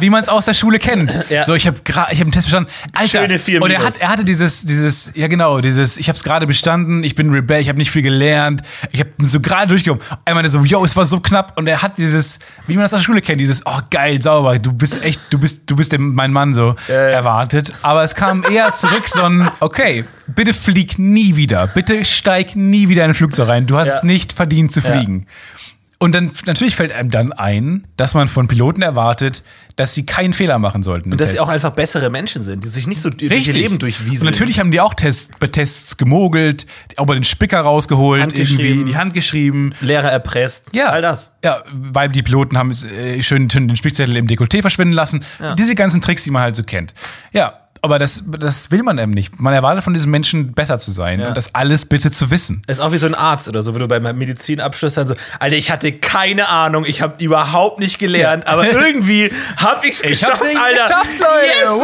[0.00, 1.18] Wie man es aus der Schule kennt.
[1.30, 1.44] Ja.
[1.44, 2.72] So, ich habe gerade ich habe einen Test bestanden.
[2.92, 3.20] Alter.
[3.22, 6.24] Schöne vier Und er hat er hatte dieses dieses ja genau, dieses ich habe es
[6.24, 8.62] gerade bestanden, ich bin Rebell, ich habe nicht viel gelernt.
[8.90, 10.02] Ich habe so gerade durchgekommen.
[10.26, 13.00] Meinte so, yo, es war so knapp und er hat dieses wie man das aus
[13.00, 16.32] der Schule kennt, dieses oh geil, sauber, du bist echt, du bist du bist mein
[16.32, 21.66] Mann so erwartet, aber es kam eher zurück so ein okay, bitte flieg nie wieder.
[21.68, 23.66] Bitte steig nie wieder in ein Flugzeug rein.
[23.66, 23.94] Du hast Ja.
[23.96, 25.26] es nicht verdient zu fliegen.
[26.02, 29.42] Und dann natürlich fällt einem dann ein, dass man von Piloten erwartet,
[29.76, 31.12] dass sie keinen Fehler machen sollten.
[31.12, 33.52] Und dass sie auch einfach bessere Menschen sind, die sich nicht so durch ihr.
[33.52, 34.26] Leben durchwiesen.
[34.26, 36.64] Und natürlich haben die auch Tests, bei Tests gemogelt,
[36.96, 39.74] auch mal den Spicker rausgeholt, irgendwie die Hand geschrieben.
[39.82, 40.68] Lehrer erpresst.
[40.72, 40.86] Ja.
[40.86, 41.32] All das.
[41.44, 45.22] Ja, weil die Piloten haben äh, schön, den Spickzettel im Dekolleté verschwinden lassen.
[45.58, 46.94] Diese ganzen Tricks, die man halt so kennt.
[47.34, 49.40] Ja, aber das, das will man eben nicht.
[49.40, 51.28] Man erwartet von diesen Menschen besser zu sein Ja.
[51.28, 52.62] und das alles bitte zu wissen.
[52.66, 55.56] Ist auch wie so ein Arzt oder so, wenn du beim Medizinabschluss dann so, Alter,
[55.56, 60.94] ich hatte keine Ahnung, ich habe überhaupt nicht gelernt, aber irgendwie hab ich's geschafft, Alter.
[61.04, 61.82] Yes, Mann,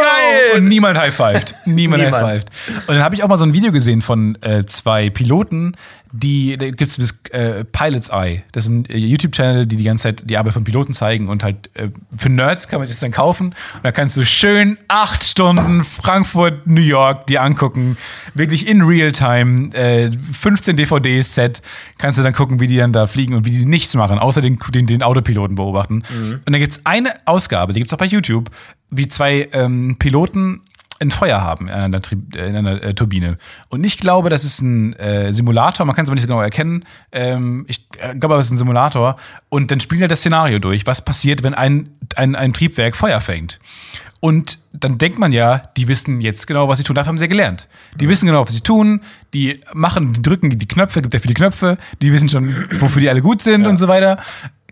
[0.00, 0.56] geil.
[0.58, 1.54] Und niemand high-fived.
[1.66, 2.24] Niemand, Niemand.
[2.26, 2.50] high-fived.
[2.88, 5.74] Und dann habe ich auch mal so ein Video gesehen von äh, zwei Piloten,
[6.12, 8.42] die, da gibt's das äh, Pilot's Eye.
[8.52, 11.44] Das ist ein äh, YouTube-Channel, die die ganze Zeit die Arbeit von Piloten zeigen und
[11.44, 13.48] halt äh, für Nerds kann man sich das dann kaufen.
[13.48, 17.96] Und da kannst du schön acht Stunden Frankfurt, New York dir angucken.
[18.34, 19.74] Wirklich in Real-Time.
[19.74, 21.62] Äh, 15 DVDs-Set.
[21.98, 24.40] Kannst du dann gucken, wie die dann da fliegen und wie die nichts machen, außer
[24.40, 26.04] den, den, den Autopiloten beobachten.
[26.46, 28.50] Und dann gibt's eine Ausgabe, die gibt's auch bei YouTube,
[28.90, 30.62] wie zwei ähm, Piloten
[31.00, 32.00] ein Feuer haben in einer,
[32.34, 33.38] in einer äh, Turbine.
[33.68, 36.42] Und ich glaube, das ist ein äh, Simulator, man kann es aber nicht so genau
[36.42, 36.84] erkennen.
[37.12, 39.16] Ähm, ich äh, glaube, es ist ein Simulator.
[39.48, 43.20] Und dann spielt er das Szenario durch, was passiert, wenn ein, ein, ein Triebwerk Feuer
[43.20, 43.60] fängt.
[44.20, 46.96] Und dann denkt man ja, die wissen jetzt genau, was sie tun.
[46.96, 47.68] Dafür haben sie ja gelernt.
[48.00, 49.00] Die wissen genau, was sie tun.
[49.32, 51.78] Die machen, die drücken die Knöpfe, gibt ja viele Knöpfe.
[52.02, 54.16] Die wissen schon, wofür die alle gut sind und so weiter.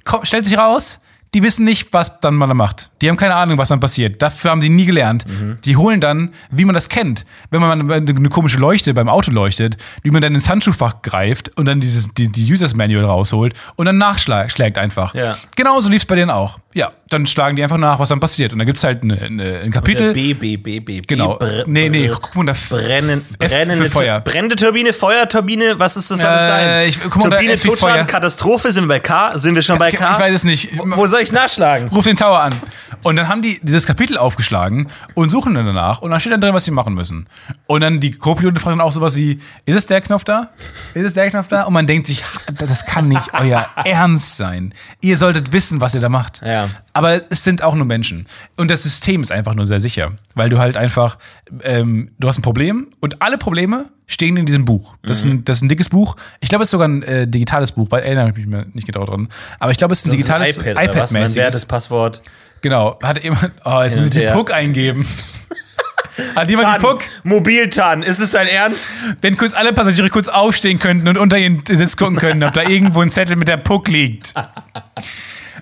[0.04, 1.00] Komm, stellt sich raus,
[1.36, 2.88] die wissen nicht, was dann man da macht.
[3.02, 4.22] Die haben keine Ahnung, was dann passiert.
[4.22, 5.26] Dafür haben die nie gelernt.
[5.66, 9.76] Die holen dann, wie man das kennt, wenn man eine komische Leuchte beim Auto leuchtet,
[10.02, 13.84] wie man dann ins Handschuhfach greift und dann dieses, die, die Users Manual rausholt und
[13.84, 15.14] dann nachschlägt einfach.
[15.14, 15.36] Ja.
[15.56, 16.58] Genauso lief es bei denen auch.
[16.72, 16.90] Ja.
[17.08, 18.52] Dann schlagen die einfach nach, was dann passiert.
[18.52, 20.12] Und da gibt es halt eine, eine, ein Kapitel.
[20.12, 21.06] B, B, B, B, B.
[21.06, 21.36] Genau.
[21.36, 24.20] Br nee, nee, guck mal, da Brennen, brennende, Feuer.
[24.20, 26.88] brennende Turbine, Feuerturbine, was ist das soll das Äh, sein?
[26.88, 27.58] ich- guck mal, Turbine.
[27.60, 29.38] Totschaden, Katastrophe, sind wir bei K?
[29.38, 30.14] Sind wir schon bei K?
[30.14, 30.70] Ich weiß es nicht.
[30.78, 31.88] Wo, wo soll ich nachschlagen?
[31.90, 32.52] Ruf den Tower an.
[33.02, 36.00] Und dann haben die dieses Kapitel aufgeschlagen und suchen dann danach.
[36.00, 37.28] Und dann steht dann drin, was sie machen müssen.
[37.66, 40.50] Und dann die Co-Piloten fragen dann auch sowas wie: Ist es der Knopf da?
[40.94, 41.64] Ist es der Knopf da?
[41.64, 42.24] Und man denkt sich,
[42.58, 44.74] das kann nicht euer Ernst sein.
[45.00, 46.40] Ihr solltet wissen, was ihr da macht.
[46.44, 46.68] Ja.
[46.96, 48.26] Aber es sind auch nur Menschen.
[48.56, 50.12] Und das System ist einfach nur sehr sicher.
[50.34, 51.18] Weil du halt einfach,
[51.62, 54.94] ähm, du hast ein Problem und alle Probleme stehen in diesem Buch.
[55.02, 56.16] Das, ist, ein, das ist ein dickes Buch.
[56.40, 59.04] Ich glaube, es ist sogar ein äh, digitales Buch, weil erinnere mich mir nicht genau
[59.04, 59.28] dran.
[59.58, 61.12] Aber ich glaube, es ist ein digitales iPad, iPad was?
[61.12, 61.36] Mein iPad-mäßiges.
[61.36, 62.22] wertes Passwort.
[62.62, 62.98] Genau.
[63.02, 63.52] Hat jemand.
[63.66, 64.32] Oh, jetzt muss ich den.
[64.32, 65.06] Puck eingeben.
[66.34, 67.02] Hat jemand Tan, den Puck?
[67.24, 68.88] Mobiltan, ist es dein Ernst?
[69.20, 72.62] Wenn kurz alle Passagiere kurz aufstehen könnten und unter ihren Sitz gucken könnten, ob da
[72.62, 74.32] irgendwo ein Zettel mit der Puck liegt.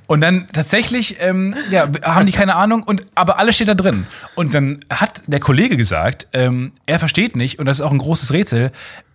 [0.07, 4.07] Und dann tatsächlich, ähm, ja, haben die keine Ahnung, und, aber alles steht da drin.
[4.35, 7.99] Und dann hat der Kollege gesagt, ähm, er versteht nicht, und das ist auch ein
[7.99, 8.71] großes Rätsel,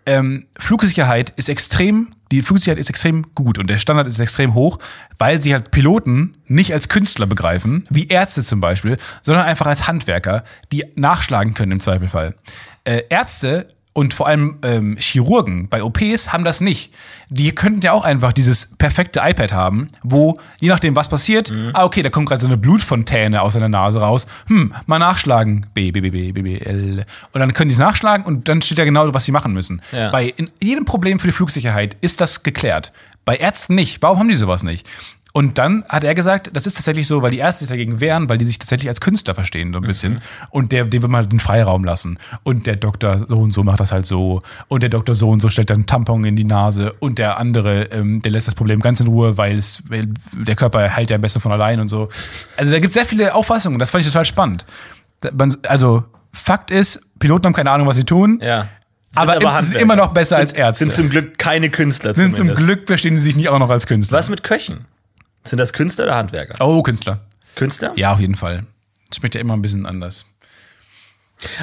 [0.05, 4.79] ähm, Flugsicherheit ist extrem, die Flugsicherheit ist extrem gut und der Standard ist extrem hoch,
[5.19, 9.87] weil sie halt Piloten nicht als Künstler begreifen, wie Ärzte zum Beispiel, sondern einfach als
[9.87, 12.33] Handwerker, die nachschlagen können im Zweifelsfall.
[12.85, 13.67] Äh, Ärzte
[13.99, 16.93] und vor allem ähm, Chirurgen bei OPs haben das nicht.
[17.27, 21.83] Die könnten ja auch einfach dieses perfekte iPad haben, wo, je nachdem, was passiert, ah,
[21.83, 24.25] okay, da kommt gerade so eine Blutfontäne aus seiner Nase raus.
[24.47, 25.65] Hm, mal nachschlagen.
[25.73, 27.05] B, B, B, B, B, B, L.
[27.33, 29.81] Und dann können die es nachschlagen und dann steht ja genau, was sie machen müssen.
[29.91, 30.11] Ja.
[30.11, 30.33] Bei
[30.63, 32.93] jedem Problem für die Flugsicherheit ist das geklärt.
[33.25, 34.01] Bei Ärzten nicht.
[34.01, 34.87] Warum haben die sowas nicht?
[35.31, 38.27] Und dann hat er gesagt, das ist tatsächlich so, weil die Ärzte sich dagegen wehren,
[38.29, 40.21] weil die sich tatsächlich als Künstler verstehen, so ein bisschen.
[40.49, 42.17] Und der, dem will man halt den Freiraum lassen.
[42.43, 44.41] Und der Doktor so und so macht das halt so.
[44.69, 46.93] Und der Doktor so und so stellt dann Tampon in die Nase.
[46.99, 50.55] Und der andere, ähm, der lässt das Problem ganz in Ruhe, weil es, weil der
[50.55, 52.09] Körper heilt ja am besten von allein und so.
[52.57, 53.77] Also da gibt es sehr viele Auffassungen.
[53.77, 54.65] Das fand ich total spannend.
[55.31, 58.39] Man- Also Fakt ist, Piloten haben keine Ahnung, was sie tun.
[58.41, 58.67] Ja.
[59.11, 60.85] Sind Aber im- sind immer noch besser sind, als Ärzte.
[60.85, 62.63] Sind zum Glück keine Künstler Sind zum zumindest.
[62.65, 64.17] Glück verstehen sie sich nicht auch noch als Künstler.
[64.17, 64.85] Was mit Köchen?
[65.43, 66.55] Sind das Künstler oder Handwerker?
[66.65, 67.21] Oh, Künstler.
[67.55, 67.93] Künstler?
[67.95, 68.65] Ja, auf jeden Fall.
[69.09, 70.25] Das schmeckt ja immer ein bisschen anders.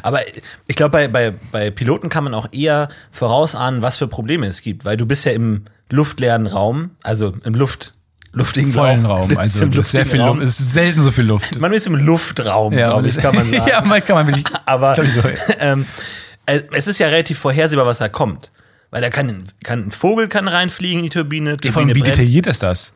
[0.02, 0.20] Aber
[0.66, 4.62] ich glaube, bei, bei, bei Piloten kann man auch eher vorausahnen, was für Probleme es
[4.62, 7.94] gibt, weil du bist ja im luftleeren Raum, also im Luft,
[8.32, 9.30] luftigen Vollen Raum.
[9.30, 9.38] Raum.
[9.38, 10.38] Also hast sehr viel Raum.
[10.38, 10.48] Luft.
[10.48, 11.58] Es ist selten so viel Luft.
[11.60, 13.68] Man ist im Luftraum, glaube ich, kann man sagen.
[13.68, 14.46] ja, man kann man wirklich.
[14.66, 15.22] Aber so.
[15.58, 15.86] ähm,
[16.46, 18.50] äh, es ist ja relativ vorhersehbar, was da kommt.
[18.90, 21.56] Weil da kann, kann ein Vogel kann reinfliegen in die Turbine.
[21.62, 22.94] Ja, vor allem, Turbine wie detailliert ist das?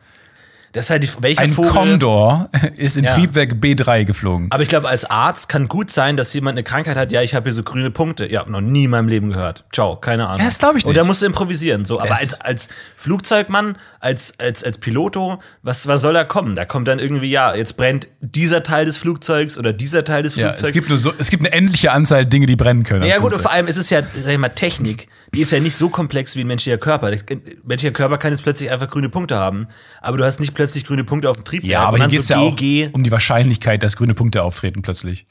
[0.73, 1.71] Das ist halt die, welcher Ein Vogel.
[1.71, 3.13] Condor ist in Ja.
[3.15, 4.47] Triebwerk B3 geflogen.
[4.51, 7.35] Aber ich glaube, als Arzt kann gut sein, dass jemand eine Krankheit hat, ja, ich
[7.35, 8.31] habe hier so grüne Punkte.
[8.31, 9.65] Ja, noch nie in meinem Leben gehört.
[9.73, 10.39] Ciao, keine Ahnung.
[10.39, 11.07] Ja, das glaub ich Und da nicht.
[11.07, 11.83] musst du improvisieren.
[11.85, 11.99] So.
[11.99, 16.55] Aber Es- als, als Flugzeugmann, als, als, als Piloto, was, was soll da kommen?
[16.55, 20.35] Da kommt dann irgendwie, ja, jetzt brennt dieser Teil des Flugzeugs oder dieser Teil des
[20.35, 20.67] Ja, Flugzeugs.
[20.69, 23.03] es gibt nur so, es gibt eine endliche Anzahl Dinge, die brennen können.
[23.05, 25.59] Ja gut, und vor allem ist es ja, sag ich mal, Technik, die ist ja
[25.59, 27.07] nicht so komplex wie ein menschlicher Körper.
[27.07, 29.67] Ein menschlicher Körper kann jetzt plötzlich einfach grüne Punkte haben,
[30.01, 31.71] aber du hast nicht plötzlich grüne Punkte auf dem Triebwerk.
[31.71, 32.89] Ja, aber hier dann geht es so ja auch GG.
[32.91, 35.23] um die Wahrscheinlichkeit, dass grüne Punkte auftreten plötzlich.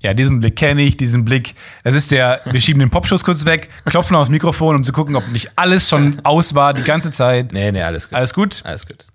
[0.00, 1.54] Ja, diesen Blick kenne ich, diesen Blick.
[1.84, 5.14] Das ist der, wir schieben den Popschuss kurz weg, klopfen aufs Mikrofon, um zu gucken,
[5.16, 7.52] ob nicht alles schon aus war die ganze Zeit.
[7.52, 8.16] Nee, nee, alles gut.
[8.16, 8.62] Alles gut?
[8.64, 9.06] Alles gut.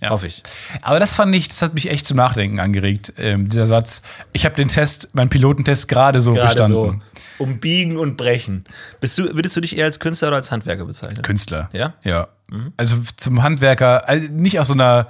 [0.00, 0.10] Ja.
[0.10, 0.42] Hoffe ich.
[0.82, 4.02] Aber das fand ich, das hat mich echt zum Nachdenken angeregt, ähm, dieser Satz.
[4.32, 7.00] Ich habe den Test, meinen Pilotentest gerade so Gerade bestanden.
[7.38, 8.64] so umbiegen und brechen.
[9.00, 11.22] Bist du, würdest du dich eher als Künstler oder als Handwerker bezeichnen?
[11.22, 11.70] Künstler.
[11.72, 11.94] Ja?
[12.02, 12.28] Ja.
[12.76, 15.08] Also zum Handwerker, also nicht aus so einer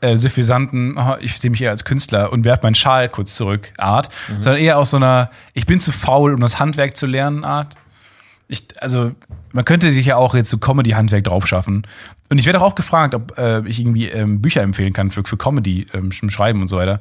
[0.00, 3.72] äh, suffisanten, oh, ich sehe mich eher als Künstler und werfe meinen Schal kurz zurück
[3.78, 7.44] Art, sondern eher aus so einer, ich bin zu faul, um das Handwerk zu lernen
[7.44, 7.74] Art.
[8.48, 9.12] Ich, also,
[9.52, 11.86] man könnte sich ja auch jetzt so Comedy-Handwerk drauf schaffen.
[12.30, 15.36] Und ich werde auch gefragt, ob äh, ich irgendwie ähm, Bücher empfehlen kann für, für
[15.36, 17.00] Comedy, ähm, Schreiben und so weiter.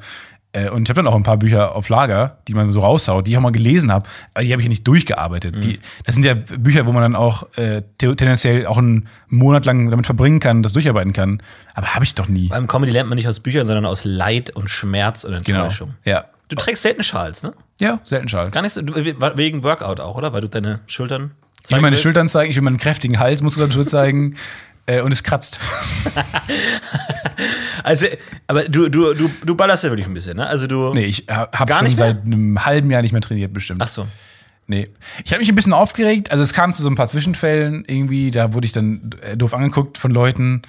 [0.54, 3.28] Äh, und ich habe dann auch ein paar Bücher auf Lager, die man so raushaut,
[3.28, 5.64] die ich auch mal gelesen habe, aber die habe ich ja nicht durchgearbeitet.
[5.64, 9.66] Die, das sind ja Bücher, wo man dann auch äh, te- tendenziell auch einen Monat
[9.66, 11.42] lang damit verbringen kann, das durcharbeiten kann.
[11.74, 12.48] Aber habe ich doch nie.
[12.48, 15.96] Beim Comedy lernt man nicht aus Büchern, sondern aus Leid und Schmerz und Enttäuschung.
[16.06, 16.26] Ja.
[16.48, 17.54] Du trägst selten Schals, ne?
[17.80, 18.54] Ja, selten Schals.
[18.54, 20.32] Gar nicht so, wegen Workout auch, oder?
[20.34, 21.32] Weil du deine Schultern
[21.64, 22.04] Ich will meine willst?
[22.04, 24.36] Schultern zeigen, ich will meinen kräftigen Halsmuskulatur zeigen.
[24.88, 25.58] Äh, und es kratzt.
[27.84, 28.08] Also,
[28.48, 30.48] aber du, du, du, du ballerst ja wirklich ein bisschen, ne?
[30.48, 30.94] Also du.
[30.94, 33.82] Nee, ich habe schon seit einem halben Jahr nicht mehr trainiert, bestimmt.
[33.84, 34.08] Ach so.
[34.68, 34.90] Nee.
[35.24, 36.32] Ich habe mich ein bisschen aufgeregt.
[36.32, 39.54] Also es kam zu so ein paar Zwischenfällen irgendwie, da wurde ich dann äh, doof
[39.54, 40.64] angeguckt von Leuten,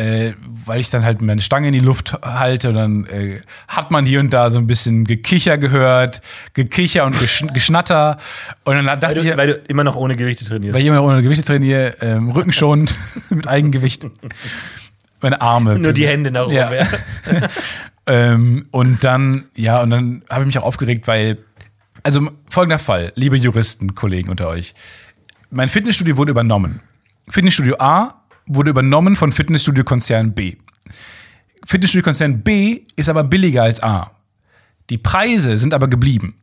[0.00, 0.34] äh,
[0.64, 4.06] weil ich dann halt meine Stange in die Luft halte und dann äh, hat man
[4.06, 6.22] hier und da so ein bisschen Gekicher gehört,
[6.54, 8.16] Gekicher und Gesch Geschnatter.
[8.64, 10.74] Und dann dachte Weil ich, du, weil du immer noch ohne Gewichte trainierst.
[10.74, 12.88] weil ich immer noch ohne Gewichte trainiere, ähm, Rücken schon
[13.30, 14.06] mit Eigengewicht.
[15.20, 15.78] meine Arme.
[15.78, 16.54] Nur die Hände nach oben.
[16.54, 16.72] Ja.
[16.72, 16.86] Ja.
[18.06, 21.38] Ähm, und dann, ja, und dann habe ich mich auch aufgeregt, weil,
[22.02, 24.74] also folgender Fall, liebe Juristen, Kollegen unter euch.
[25.50, 26.80] Mein Fitnessstudio wurde übernommen.
[27.28, 28.19] Fitnessstudio A
[28.50, 30.56] wurde übernommen von Fitnessstudio-Konzern B.
[31.64, 34.10] Fitnessstudio-Konzern B ist aber billiger als A.
[34.90, 36.34] Die Preise sind aber geblieben.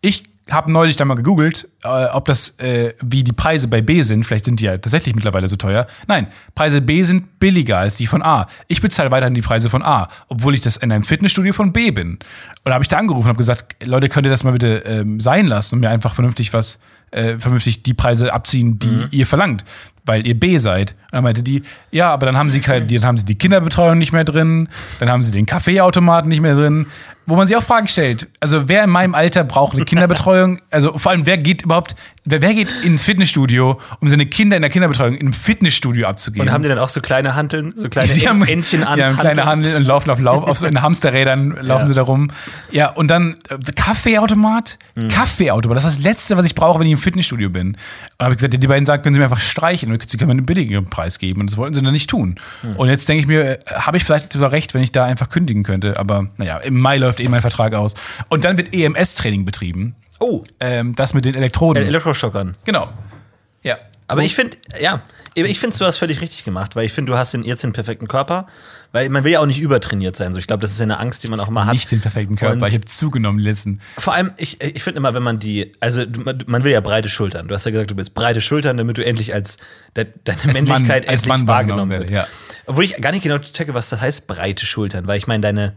[0.00, 4.02] Ich habe neulich da mal gegoogelt, äh, ob das, äh, wie die Preise bei B
[4.02, 4.24] sind.
[4.24, 5.86] Vielleicht sind die ja tatsächlich mittlerweile so teuer.
[6.06, 8.46] Nein, Preise B sind billiger als die von A.
[8.68, 11.92] Ich bezahle weiterhin die Preise von A, obwohl ich das in einem Fitnessstudio von B
[11.92, 12.14] bin.
[12.14, 12.20] Und
[12.64, 15.18] da habe ich da angerufen und habe gesagt, Leute, könnt ihr das mal bitte ähm,
[15.18, 16.78] sein lassen und mir einfach vernünftig was,
[17.10, 19.64] äh, vernünftig die Preise abziehen, die ihr verlangt,
[20.04, 20.92] weil ihr B seid.
[20.92, 23.98] Und dann meinte die, ja, aber dann haben sie keine, dann haben sie die Kinderbetreuung
[23.98, 24.68] nicht mehr drin,
[25.00, 26.86] dann haben sie den Kaffeeautomaten nicht mehr drin,
[27.26, 28.26] wo man sich auch Fragen stellt.
[28.40, 30.58] Also wer in meinem Alter braucht eine Kinderbetreuung?
[30.70, 34.62] Also vor allem, wer geht überhaupt, wer, wer geht ins Fitnessstudio, um seine Kinder in
[34.62, 36.48] der Kinderbetreuung im Fitnessstudio abzugeben?
[36.48, 38.98] Und haben die dann auch so kleine Hanteln, so kleine die haben, Entchen an?
[38.98, 41.86] Die haben kleine Handeln und laufen auf Lauf, auf so in Hamsterrädern laufen Ja.
[41.86, 42.30] sie da rum.
[42.72, 44.78] Ja, und dann äh, Kaffeeautomat?
[44.96, 45.08] Hm.
[45.08, 47.68] Kaffeeautomat, das ist das Letzte, was ich brauche, wenn ich im Fitnessstudio bin.
[48.18, 50.32] Und habe ich gesagt, die beiden sagen, können sie mir einfach streichen sie können mir
[50.34, 51.40] einen billigeren Preis geben.
[51.40, 52.36] Und das wollten sie dann nicht tun.
[52.62, 52.76] Hm.
[52.76, 55.62] Und jetzt denke ich mir, habe ich vielleicht sogar recht, wenn ich da einfach kündigen
[55.62, 55.98] könnte.
[55.98, 57.94] Aber naja, im Mai läuft eh mein Vertrag aus.
[58.28, 59.94] Und dann wird EMS-Training betrieben.
[60.20, 61.84] Oh, Ähm, das mit den Elektroden.
[61.84, 62.56] Elektroschockern.
[62.64, 62.88] genau.
[63.62, 63.76] Ja.
[64.06, 65.02] Aber ich finde, ja,
[65.34, 67.72] ich finde, du hast völlig richtig gemacht, weil ich finde, du hast den, jetzt den
[67.72, 68.46] perfekten Körper,
[68.92, 70.32] weil man will ja auch nicht übertrainiert sein.
[70.32, 71.72] So, ich glaube, das ist ja eine Angst, die man auch mal hat.
[71.72, 72.54] Nicht den perfekten Körper.
[72.62, 73.80] Und- ich habe zugenommen letzten.
[73.98, 76.04] Vor allem, ich, ich finde immer, wenn man die, also
[76.46, 77.48] man will ja breite Schultern.
[77.48, 79.56] Du hast ja gesagt, du willst breite Schultern, damit du endlich als
[79.96, 82.10] de, deine Mann- Männlichkeit als endlich Mann wahrgenommen wahrgenommen wird.
[82.10, 82.26] ja.
[82.66, 85.76] Obwohl ich gar nicht genau checke, was das heißt, breite Schultern, weil ich meine, deine,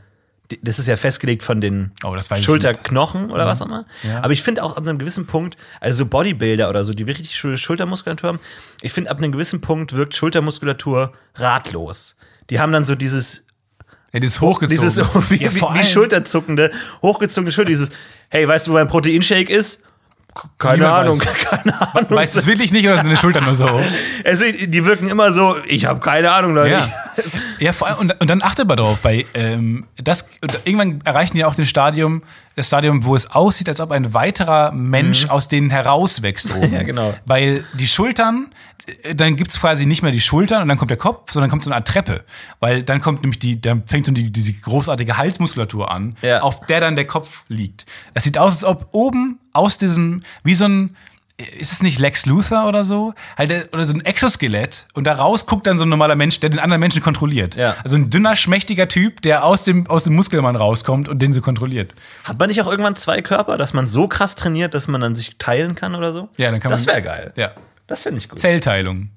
[0.62, 3.86] das ist ja festgelegt von den Oh, Schulterknochen oder was auch immer.
[4.04, 4.24] Ja.
[4.24, 7.36] Aber ich finde auch ab einem gewissen Punkt, also so Bodybuilder oder so, die richtig
[7.36, 8.40] schöne Schultermuskulatur haben,
[8.82, 12.16] ich finde ab einem gewissen Punkt wirkt Schultermuskulatur ratlos.
[12.50, 13.44] Die haben dann so dieses
[14.14, 14.70] Ja, ist hochgezogen.
[14.82, 14.98] dieses
[15.30, 17.90] wie, Ja, wie, wie schulterzuckende, hochgezogene Schulter, dieses,
[18.30, 19.84] hey, weißt du, wo mein Proteinshake ist?
[20.60, 21.34] Keine Niemand Ahnung, weiß.
[21.50, 22.12] keine Ahnung.
[22.12, 23.82] Weißt du es wirklich nicht oder sind deine Schultern nur so hoch?
[24.24, 26.72] Also, die wirken immer so, ich habe keine Ahnung, Leute.
[26.72, 26.88] Ja.
[27.60, 30.28] Ja, vor allem, und, und dann achte mal drauf, bei ähm, das
[30.66, 32.22] irgendwann erreichen die auch den Stadium,
[32.56, 36.70] das Stadium, wo es aussieht, als ob ein weiterer Mensch aus denen herauswächst oben.
[36.70, 36.74] Mhm.
[36.78, 37.14] Ja, genau.
[37.26, 38.48] Weil die Schultern,
[39.04, 41.64] äh, dann gibt's quasi nicht mehr die Schultern und dann kommt der Kopf, sondern kommt
[41.64, 42.24] so eine Art Treppe.
[42.60, 46.42] Weil dann kommt nämlich die, dann fängt so die, diese großartige Halsmuskulatur an, Ja.
[46.42, 47.86] auf der dann der Kopf liegt.
[48.14, 50.96] Das sieht aus, als ob oben aus diesem, wie so ein,
[51.60, 53.14] ist es nicht Lex Luthor oder so?
[53.38, 56.40] Halt, der- oder so ein Exoskelett und da raus guckt dann so ein normaler Mensch,
[56.40, 57.56] der den anderen Menschen kontrolliert.
[57.56, 57.76] Ja.
[57.84, 61.42] Also ein dünner, schmächtiger Typ, der aus dem, aus dem Muskelmann rauskommt und den so
[61.42, 61.94] kontrolliert.
[62.24, 65.16] Hat man nicht auch irgendwann zwei Körper, dass man so krass trainiert, dass man dann
[65.16, 66.30] sich teilen kann oder so?
[66.38, 67.34] Ja, dann kann das man- wäre geil.
[67.36, 67.52] Ja.
[67.86, 68.40] Das finde ich gut.
[68.40, 69.10] Zellteilung.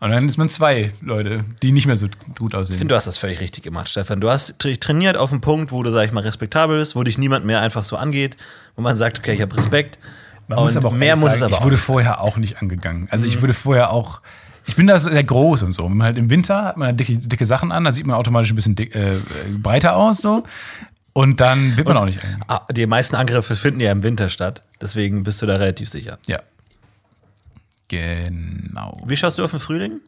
[0.00, 2.74] Und dann ist man zwei Leute, die nicht mehr so gut aussehen.
[2.74, 4.20] Ich finde, du hast das völlig richtig gemacht, Stefan.
[4.20, 7.02] Du hast tra- trainiert auf einen Punkt, wo du, sag ich mal, respektabel bist, wo
[7.04, 8.36] dich niemand mehr einfach so angeht,
[8.76, 9.98] wo man sagt, okay, ich habe Respekt.
[10.48, 11.60] Man muss Und aber auch mehr muss sagen, es aber Ich auch.
[11.60, 11.64] Mhm.
[11.64, 13.08] wurde vorher auch nicht angegangen.
[13.10, 14.20] Also ich wurde vorher auch.
[14.66, 15.84] Ich bin da so sehr groß und so.
[15.84, 18.16] Wenn man halt im Winter hat man halt dicke, dicke Sachen an, da sieht man
[18.16, 19.16] automatisch ein bisschen dick, äh,
[19.58, 20.44] breiter aus so.
[21.12, 22.44] Und dann wird man auch nicht angegangen.
[22.48, 24.62] Ah, Die meisten Angriffe finden ja im Winter statt.
[24.80, 26.18] Deswegen bist du da relativ sicher.
[26.26, 26.40] Ja.
[27.88, 29.00] Genau.
[29.06, 30.00] Wie schaust du auf den Frühling?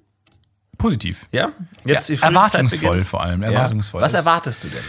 [0.78, 1.26] Positiv.
[1.32, 1.50] Ja?
[1.84, 3.42] Jetzt ja, erwartungsvoll vor allem.
[3.42, 3.50] Ja.
[3.50, 4.02] Erwartungsvoll.
[4.02, 4.82] Was Das- erwartest du denn?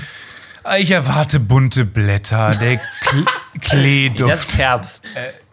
[0.79, 3.23] Ich erwarte bunte Blätter, der Kl
[3.59, 5.03] Das Kleeduft, ist Herbst.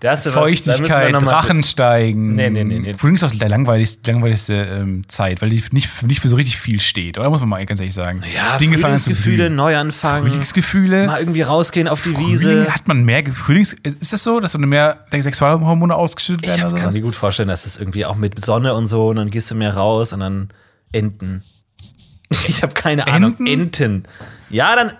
[0.00, 2.34] Das ist was- da müssen wir Feuchtigkeit, noch mal- Drachen steigen.
[2.34, 2.92] Nee, nee, nee, nee.
[2.94, 6.58] Frühling ist auch die langweiligste, langweiligste ähm, Zeit, weil die nicht, nicht für so richtig
[6.58, 7.30] viel steht, oder?
[7.30, 8.22] Muss man mal ganz ehrlich sagen.
[8.34, 9.48] Ja, Dinge Frühlingsgefühle.
[9.48, 10.22] Neuanfang.
[10.24, 11.06] Frühlingsgefühle.
[11.06, 12.74] Mal irgendwie rausgehen auf die Frühling, Wiese.
[12.74, 16.72] hat man mehr Frühlings ist das so, dass du mehr Sexualhormone ausgeschüttet Ich werden oder
[16.72, 16.94] kann sowas?
[16.96, 19.54] mir gut vorstellen, dass das irgendwie auch mit Sonne und so und dann gehst du
[19.54, 20.48] mehr raus und dann
[20.92, 21.42] Enten.
[22.48, 23.30] Ich habe keine Ahnung.
[23.38, 23.46] Enten?
[23.46, 24.04] Enten.
[24.50, 24.92] Ja, dann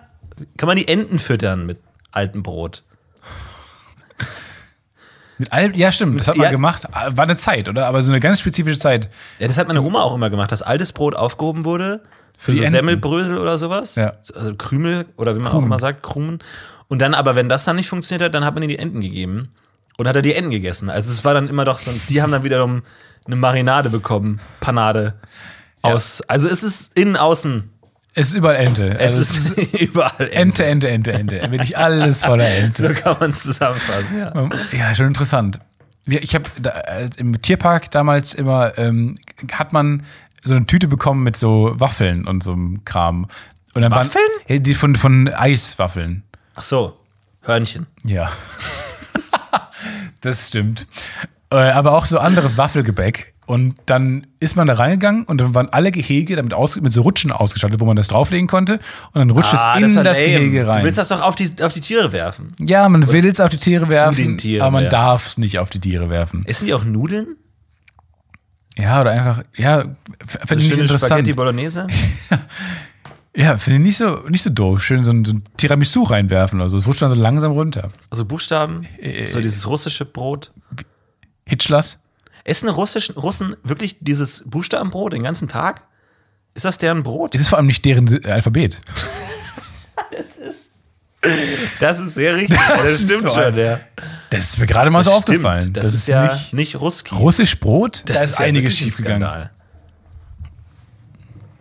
[0.56, 1.80] kann man die Enten füttern mit
[2.12, 2.82] altem Brot.
[5.38, 6.50] Mit all, ja, stimmt, das hat man Ja.
[6.52, 6.84] gemacht.
[6.92, 7.86] War eine Zeit, oder?
[7.86, 9.08] Aber so eine ganz spezifische Zeit.
[9.40, 12.02] Ja, das hat meine Oma auch immer gemacht, dass altes Brot aufgehoben wurde
[12.36, 12.76] für Die so Enten.
[12.76, 13.96] Semmelbrösel oder sowas.
[13.96, 14.12] Ja.
[14.34, 15.66] Also Krümel oder wie man auch Krumen.
[15.66, 16.38] immer sagt, Krumen.
[16.86, 19.00] Und dann aber, wenn das dann nicht funktioniert hat, dann hat man ihr die Enten
[19.00, 19.48] gegeben
[19.96, 20.88] und hat er die Enten gegessen.
[20.88, 22.82] Also es war dann immer doch so, die haben dann wiederum
[23.26, 25.14] eine Marinade bekommen, Panade.
[25.82, 27.70] Aus, Also es ist innen, außen.
[28.16, 28.98] Es ist überall Ente.
[28.98, 30.64] Es Also ist überall Ente.
[30.64, 31.50] Ente, Ente, Ente, Ente.
[31.50, 32.82] Wirklich alles voller Ente.
[32.82, 34.48] So kann man es zusammenfassen, ja.
[34.72, 35.58] Ja, schon interessant.
[36.06, 36.44] Ich habe
[37.16, 39.16] im Tierpark damals immer, ähm,
[39.52, 40.04] hat man
[40.42, 43.26] so eine Tüte bekommen mit so Waffeln und so einem Kram.
[43.72, 44.22] Und dann Waffeln?
[44.46, 46.22] Waren, die von, von Eiswaffeln.
[46.54, 46.98] Ach so,
[47.42, 47.86] Hörnchen.
[48.04, 48.30] Ja.
[50.20, 50.86] das stimmt.
[51.50, 53.33] Äh, aber auch so anderes Waffelgebäck.
[53.46, 57.02] Und dann ist man da reingegangen und dann waren alle Gehege damit aus, mit so
[57.02, 58.74] Rutschen ausgestattet, wo man das drauflegen konnte.
[59.12, 60.32] Und dann rutscht Ah, es in das lame.
[60.32, 60.78] Gehege rein.
[60.80, 62.52] Du willst das doch auf die, auf die Tiere werfen.
[62.58, 65.58] ja, man will es auf die Tiere werfen, den Tieren aber man darf es nicht
[65.58, 66.44] auf die Tiere werfen.
[66.46, 67.36] Essen die auch Nudeln?
[68.76, 69.84] Ja, oder einfach, ja,
[70.26, 71.36] finde ich nicht Schöne Spaghetti interessant.
[71.36, 71.86] Bolognese?
[73.36, 74.84] Ja, finde ich nicht so, nicht so doof.
[74.84, 76.76] Schön so ein, so ein Tiramisu reinwerfen oder so.
[76.76, 77.88] Es rutscht dann so langsam runter.
[78.08, 78.86] Also Buchstaben?
[79.00, 80.52] Äh, so dieses russische Brot?
[81.44, 81.98] Hitchlers?
[82.44, 85.84] Essen Russischen, Russen wirklich dieses Buchstabenbrot den ganzen Tag?
[86.54, 87.34] Ist das deren Brot?
[87.34, 88.80] Es ist vor allem nicht deren Alphabet.
[91.80, 92.58] Das ist sehr richtig.
[92.68, 93.80] Das, ist stimmt schon, ja.
[94.30, 95.72] Das ist mir gerade mal so aufgefallen.
[95.72, 97.14] Das, ist, ja nicht, Ruski.
[97.14, 98.02] russisch Brot.
[98.06, 99.22] da ist, ja einiges ein schiefgegangen.
[99.22, 99.50] Skandal.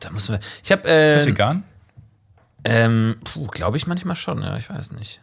[0.02, 0.39] Da müssen wir.
[0.63, 0.88] Ich habe.
[0.88, 1.63] Äh, Ist das vegan?
[2.65, 5.22] Ähm, puh, glaube ich manchmal schon, ja, ich weiß nicht.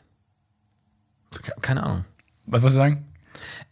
[1.42, 2.05] Ke- Keine Ahnung.
[2.46, 3.07] Was wolltest du sagen?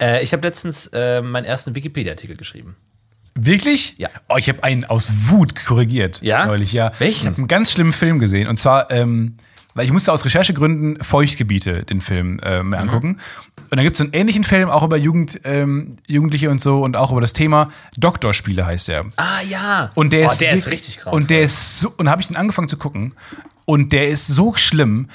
[0.01, 2.77] Äh, ich habe letztens äh, meinen ersten Wikipedia-Artikel geschrieben.
[3.35, 3.95] Wirklich?
[3.99, 4.09] Ja.
[4.29, 6.21] Oh, ich habe einen aus Wut korrigiert.
[6.23, 6.47] Ja?
[6.47, 6.91] Neulich, ja.
[6.99, 7.21] Welchen?
[7.21, 8.49] Ich habe einen ganz schlimmen Film gesehen.
[8.49, 9.37] Und zwar, ähm,
[9.75, 12.71] weil ich musste aus Recherchegründen Feuchtgebiete den Film äh, Mhm.
[12.71, 13.19] mir angucken.
[13.71, 16.81] Und dann gibt es so einen ähnlichen Film, auch über Jugend, ähm, Jugendliche und so
[16.83, 19.05] und auch über das Thema Doktorspiele heißt er.
[19.17, 19.91] Ah ja.
[19.95, 21.13] Und der, oh, ist, der ist richtig grau.
[21.13, 23.15] Und der ist so, und da habe ich den angefangen zu gucken.
[23.67, 25.09] Und der ist so schlimm.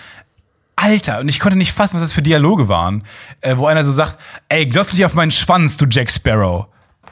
[0.76, 3.04] Alter, und ich konnte nicht fassen, was das für Dialoge waren,
[3.42, 4.18] äh, wo einer so sagt,
[4.50, 6.66] ey, glotz dich auf meinen Schwanz, du Jack Sparrow.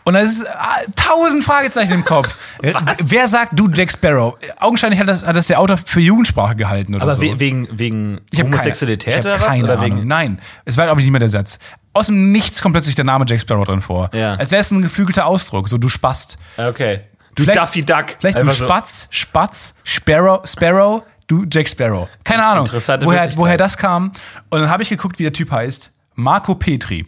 [0.03, 0.47] Und da ist äh,
[0.95, 2.35] tausend Fragezeichen im Kopf.
[2.63, 4.35] Äh, Wer sagt du Jack Sparrow?
[4.59, 7.21] Augenscheinlich hat das, hat das der Autor für Jugendsprache gehalten oder Aber so.
[7.21, 9.47] we wegen, wegen Ich Homosexualität keine, ich oder was?
[9.55, 9.97] Keine oder Ahnung.
[9.99, 10.07] wegen.
[10.07, 11.59] Nein, es war, glaube ich, nicht mehr der Satz.
[11.93, 14.09] Aus dem Nichts kommt plötzlich der Name Jack Sparrow drin vor.
[14.13, 14.35] Ja.
[14.35, 16.37] Als wäre es ein geflügelter Ausdruck, so du Spast.
[16.57, 17.01] Okay.
[17.35, 18.05] Du Vielleicht- Duffy Duck.
[18.19, 18.65] Vielleicht du Einfach so.
[18.65, 22.09] Spatz, Spatz, Sparrow, Sparrow, du Jack Sparrow.
[22.23, 24.11] Keine Ahnung, Interessante woher, woher das kam.
[24.49, 25.91] Und dann habe ich geguckt, wie der Typ heißt.
[26.15, 27.05] Marco Petri.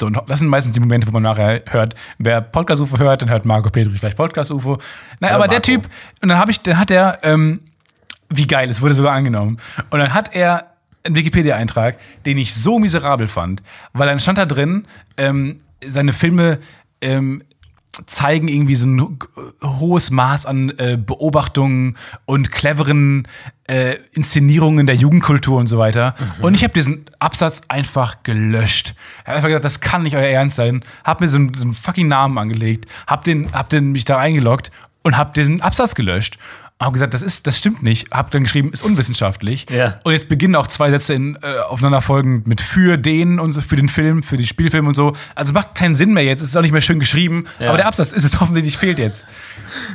[0.00, 3.30] So, und das sind meistens die Momente, wo man nachher hört, wer Podcast-UFO hört, dann
[3.30, 4.78] hört Marco Petri vielleicht Podcast-UFO.
[5.20, 5.72] Nein, aber der Marco.
[5.72, 7.60] Typ, und dann habe ich, dann hat er, ähm,
[8.28, 9.58] wie geil, es wurde sogar angenommen.
[9.90, 10.72] Und dann hat er
[11.04, 16.58] einen Wikipedia-Eintrag, den ich so miserabel fand, weil dann stand da drin, ähm, seine Filme
[17.00, 17.44] ähm,
[18.06, 19.18] zeigen irgendwie so ein ho-
[19.62, 23.28] hohes Maß an äh, Beobachtungen und cleveren
[23.68, 26.14] äh, Inszenierungen der Jugendkultur und so weiter.
[26.40, 28.94] Und ich habe diesen Absatz einfach gelöscht.
[29.22, 30.84] Ich habe einfach gesagt, das kann nicht euer Ernst sein.
[31.04, 34.18] Hab mir so einen, so einen fucking Namen angelegt, hab den, hab den mich da
[34.18, 34.70] eingeloggt
[35.02, 36.38] und hab diesen Absatz gelöscht.
[36.82, 38.10] Hab gesagt, das ist, das stimmt nicht.
[38.10, 39.66] Hab dann geschrieben, ist unwissenschaftlich.
[39.70, 40.00] Ja.
[40.02, 43.76] Und jetzt beginnen auch zwei Sätze in, äh, aufeinanderfolgend mit für den und so, für
[43.76, 45.14] den Film, für die Spielfilme und so.
[45.36, 46.42] Also macht keinen Sinn mehr jetzt.
[46.42, 47.44] Es ist auch nicht mehr schön geschrieben.
[47.60, 49.26] Aber der Absatz ist es offensichtlich fehlt jetzt.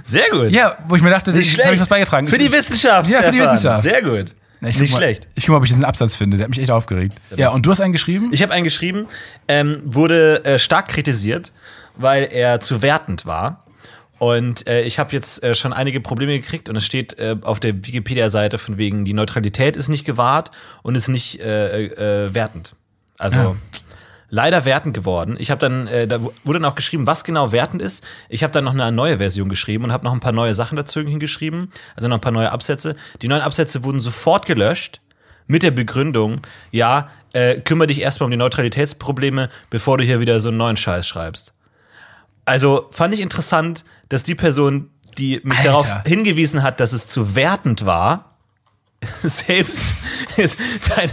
[0.06, 0.52] Sehr gut.
[0.52, 2.28] Ja, wo ich mir dachte, Nicht jetzt habe ich was beigetragen.
[2.28, 3.10] Für die Wissenschaft.
[3.10, 3.42] Ja, für die.
[3.42, 3.84] Wissenschaft.
[3.84, 4.36] Sehr gut.
[4.62, 5.28] Ja, guck Nicht mal, schlecht.
[5.36, 6.38] Ich guck mal, ob ich diesen Absatz finde.
[6.38, 7.16] Der hat mich echt aufgeregt.
[7.36, 8.30] Ja, und du hast einen geschrieben?
[8.32, 9.08] Ich habe einen geschrieben,
[9.48, 11.52] ähm, wurde äh, stark kritisiert,
[11.96, 13.66] weil er zu wertend war.
[14.20, 17.60] Und äh, ich habe jetzt äh, schon einige Probleme gekriegt und es steht äh, auf
[17.60, 20.52] der Wikipedia-Seite von wegen, die Neutralität ist nicht gewahrt
[20.84, 22.76] und ist nicht äh, äh, wertend.
[23.18, 23.56] Also Ja.
[24.30, 25.38] leider wertend geworden.
[25.40, 28.06] Ich habe dann, äh, da wurde dann auch geschrieben, was genau wertend ist.
[28.28, 30.76] Ich habe dann noch eine neue Version geschrieben und habe noch ein paar neue Sachen
[30.76, 32.98] dazu hingeschrieben, also noch ein paar neue Absätze.
[33.22, 35.00] Die neuen Absätze wurden sofort gelöscht
[35.48, 40.42] mit der Begründung, ja, äh, kümmere dich erstmal um die Neutralitätsprobleme, bevor du hier wieder
[40.42, 41.54] so einen neuen Scheiß schreibst.
[42.46, 45.70] Also fand ich interessant, dass die Person, die mich Alter.
[45.70, 48.26] darauf hingewiesen hat, dass es zu wertend war,
[49.24, 49.94] selbst
[50.38, 51.12] dein,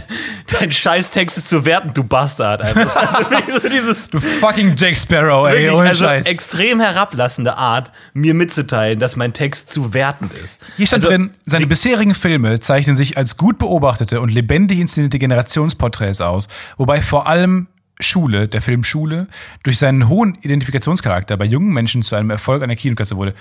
[0.59, 2.61] dein Scheißtext ist zu wertend, du Bastard.
[2.61, 2.95] Einfach.
[3.47, 6.25] Also so dieses Du fucking Jack Sparrow, ey, wirklich, also Scheiß.
[6.27, 10.59] extrem herablassende Art, mir mitzuteilen, dass mein Text zu wertend ist.
[10.75, 15.19] Hier stand also, drin, seine bisherigen Filme zeichnen sich als gut beobachtete und lebendig inszenierte
[15.19, 17.67] Generationsporträts aus, wobei vor allem
[17.99, 19.27] Schule, der Film Schule,
[19.63, 23.33] durch seinen hohen Identifikationscharakter bei jungen Menschen zu einem Erfolg an der Kinokasse wurde.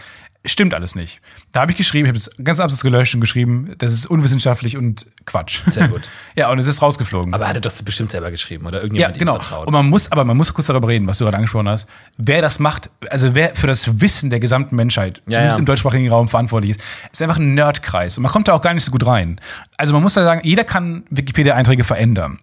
[0.47, 1.21] Stimmt alles nicht.
[1.53, 4.77] Da habe ich geschrieben, ich habe das ganze Absatz gelöscht und geschrieben, das ist unwissenschaftlich
[4.77, 5.61] und Quatsch.
[5.66, 6.09] Sehr gut.
[6.37, 7.35] ja, und es ist rausgeflogen.
[7.35, 9.35] Aber er hat das bestimmt selber geschrieben oder Ja, irgendjemand genau.
[9.35, 9.66] ihm vertraut.
[9.66, 11.88] Und man muss, aber man muss kurz darüber reden, was du gerade angesprochen hast.
[12.16, 15.59] Wer das macht, also wer für das Wissen der gesamten Menschheit, zumindest ja.
[15.59, 16.81] im deutschsprachigen Raum verantwortlich ist,
[17.12, 18.16] ist einfach ein Nerdkreis.
[18.16, 19.40] Und man kommt da auch gar nicht so gut rein.
[19.77, 22.38] Also man muss da sagen, jeder kann Wikipedia-Einträge verändern.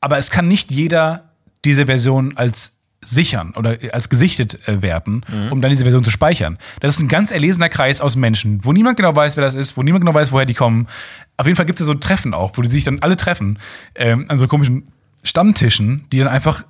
[0.00, 1.27] Aber es kann nicht jeder
[1.64, 6.58] diese Version als sichern oder als gesichtet äh, werten, um dann diese Version zu speichern.
[6.80, 9.76] Das ist ein ganz erlesener Kreis aus Menschen, wo niemand genau weiß, wer das ist,
[9.76, 10.88] wo niemand genau weiß, woher die kommen.
[11.36, 13.58] Auf jeden Fall gibt es so Treffen auch, wo die sich dann alle treffen
[13.94, 14.88] ähm, an so komischen
[15.22, 16.64] Stammtischen, die dann einfach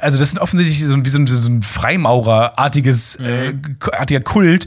[0.00, 3.54] also das sind offensichtlich so, ein- wie so ein, so ein Freimaurerartiges äh,
[3.92, 4.66] artiger Kult,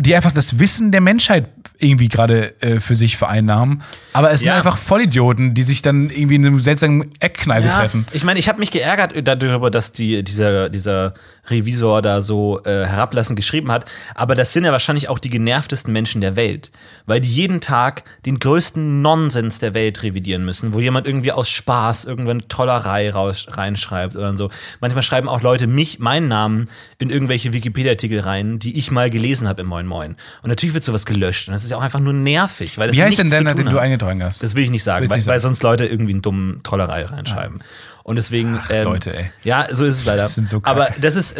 [0.00, 3.82] die einfach das Wissen der Menschheit irgendwie gerade äh, für sich vereinnahmen.
[4.12, 4.52] Aber es Ja.
[4.52, 8.06] sind einfach Vollidioten, die sich dann irgendwie in einem seltsamen Eckkneipe treffen.
[8.12, 11.14] Ich meine, ich habe mich geärgert darüber, dass die, dieser, dieser
[11.48, 13.84] Revisor da so äh, herablassend geschrieben hat.
[14.14, 16.70] Aber das sind ja wahrscheinlich auch die genervtesten Menschen der Welt.
[17.06, 21.48] Weil die jeden Tag den größten Nonsens der Welt revidieren müssen, wo jemand irgendwie aus
[21.48, 24.50] Spaß irgendwann Trollerei raus, reinschreibt oder so.
[24.80, 26.68] Manchmal schreiben auch Leute mich, meinen Namen,
[26.98, 30.16] in irgendwelche Wikipedia-Artikel rein, die ich mal gelesen habe im Moin Moin.
[30.42, 31.48] Und natürlich wird sowas gelöscht.
[31.50, 32.78] Und das ist ja auch einfach nur nervig.
[32.78, 34.40] Weil das Wie heißt denn tun den du eingetragen hast?
[34.40, 37.60] Das will ich nicht sagen, weil, nicht weil sonst Leute irgendwie einen dummen Trollerei reinschreiben.
[38.04, 38.56] Und deswegen.
[38.62, 39.32] Ach, Leute, ey.
[39.42, 40.26] Ja, so ist es leider.
[40.26, 40.60] Die sind so.
[40.62, 41.34] Aber das ist,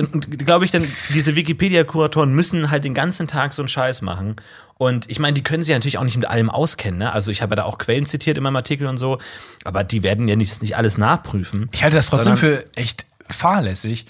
[0.44, 0.84] glaube ich, dann,
[1.14, 4.34] diese Wikipedia-Kuratoren müssen halt den ganzen Tag so einen Scheiß machen.
[4.76, 6.98] Und ich meine, die können sich ja natürlich auch nicht mit allem auskennen.
[6.98, 7.12] Ne?
[7.12, 9.20] Also ich habe ja da auch Quellen zitiert in meinem Artikel und so,
[9.62, 11.68] aber die werden ja nicht, nicht alles nachprüfen.
[11.70, 14.06] Ich halte das trotzdem für echt fahrlässig,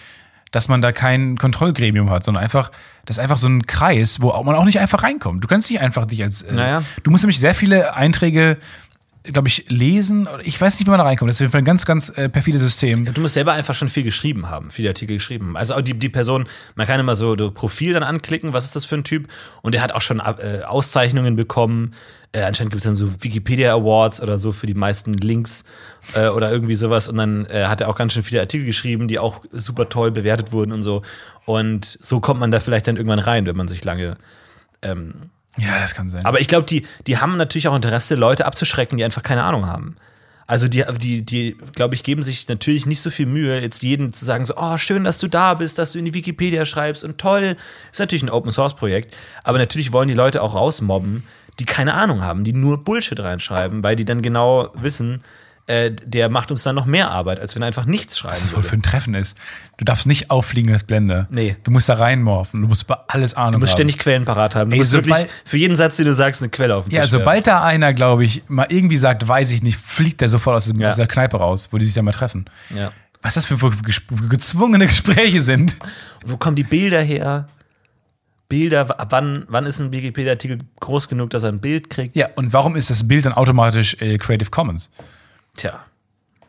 [0.51, 2.71] dass man da kein Kontrollgremium hat, sondern einfach,
[3.05, 5.45] das ist einfach so ein Kreis, wo man auch nicht einfach reinkommt.
[5.45, 6.43] Du kannst nicht einfach dich als.
[6.43, 6.83] Äh, Naja.
[7.03, 8.57] Du musst nämlich sehr viele Einträge,
[9.25, 10.29] glaube ich, lesen.
[10.45, 11.29] Ich weiß nicht, wie man da reinkommt.
[11.29, 13.13] Das ist auf jeden Fall ein ganz, ganz äh, perfides System.
[13.13, 15.49] Du musst selber einfach schon viel geschrieben haben, viele Artikel geschrieben.
[15.49, 15.57] haben.
[15.57, 18.95] Also die, die Person, man kann immer so Profil dann anklicken, was ist das für
[18.95, 19.29] ein Typ?
[19.63, 21.95] Und der hat auch schon äh, Auszeichnungen bekommen.
[22.33, 25.65] Äh, anscheinend gibt es dann so Wikipedia Awards oder so für die meisten Links
[26.15, 27.09] äh, oder irgendwie sowas.
[27.09, 30.13] Und dann äh, hat er auch ganz schön viele Artikel geschrieben, die auch super toll
[30.13, 31.03] bewertet wurden und so.
[31.45, 34.17] Und so kommt man da vielleicht dann irgendwann rein, wenn man sich lange
[35.61, 36.25] Ja, das kann sein.
[36.25, 39.67] aber ich glaube, die, die haben natürlich auch Interesse, Leute abzuschrecken, die einfach keine Ahnung
[39.67, 39.97] haben.
[40.51, 44.13] Also die, die, die glaube ich, geben sich natürlich nicht so viel Mühe, jetzt jedem
[44.13, 47.05] zu sagen, so, oh, schön, dass du da bist, dass du in die Wikipedia schreibst
[47.05, 47.57] und toll.
[47.93, 51.23] Ist natürlich ein Open-Source-Projekt, aber natürlich wollen die Leute auch rausmobben,
[51.61, 55.23] die keine Ahnung haben, die nur Bullshit reinschreiben, weil die dann genau wissen,
[55.67, 58.41] äh, der macht uns dann noch mehr Arbeit, als wenn er einfach nichts schreiben was
[58.43, 58.69] das wohl würde.
[58.69, 59.39] für ein Treffen ist.
[59.77, 61.29] Du darfst nicht auffliegen als Blender.
[61.31, 61.57] Nee.
[61.63, 62.61] Du musst da reinmorphen.
[62.61, 63.77] Du musst über alles Ahnung Du musst haben.
[63.79, 64.71] ständig Quellen parat haben.
[64.71, 67.11] Du Ey, musst wirklich für jeden Satz, den du sagst, eine Quelle auf Ja, Tisch
[67.11, 70.67] sobald da einer, glaube ich, mal irgendwie sagt, weiß ich nicht, fliegt der sofort aus,
[70.67, 70.93] dem, Ja.
[70.93, 72.47] der Kneipe raus, wo die sich dann mal treffen.
[72.77, 72.93] Ja.
[73.23, 73.57] Was das für,
[74.29, 75.77] gezwungene Gespräche sind.
[76.25, 77.49] Wo kommen die Bilder her?
[78.49, 82.17] Bilder, wann, wann ist ein Wikipedia-Artikel groß genug, dass er ein Bild kriegt?
[82.17, 84.91] Ja, und warum ist das Bild dann automatisch äh, Creative Commons?
[85.57, 85.85] Tja,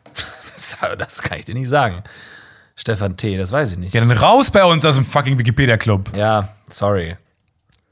[0.56, 2.02] das, das kann ich dir nicht sagen.
[2.76, 3.94] Stefan T., das weiß ich nicht.
[3.94, 6.16] Ja, dann raus bei uns aus dem fucking Wikipedia-Club.
[6.16, 7.16] Ja, sorry.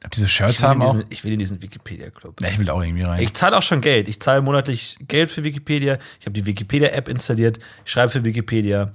[0.02, 0.92] Ob diese Shirts Ich will, in haben auch?
[0.92, 2.40] diesen, ich will in diesen Wikipedia-Club.
[2.40, 3.22] Ja, ich will da auch irgendwie rein.
[3.22, 4.08] Ich zahle auch schon Geld.
[4.08, 5.98] Ich zahle monatlich Geld für Wikipedia.
[6.18, 7.58] Ich habe die Wikipedia-App installiert.
[7.84, 8.92] Ich schreibe für Wikipedia.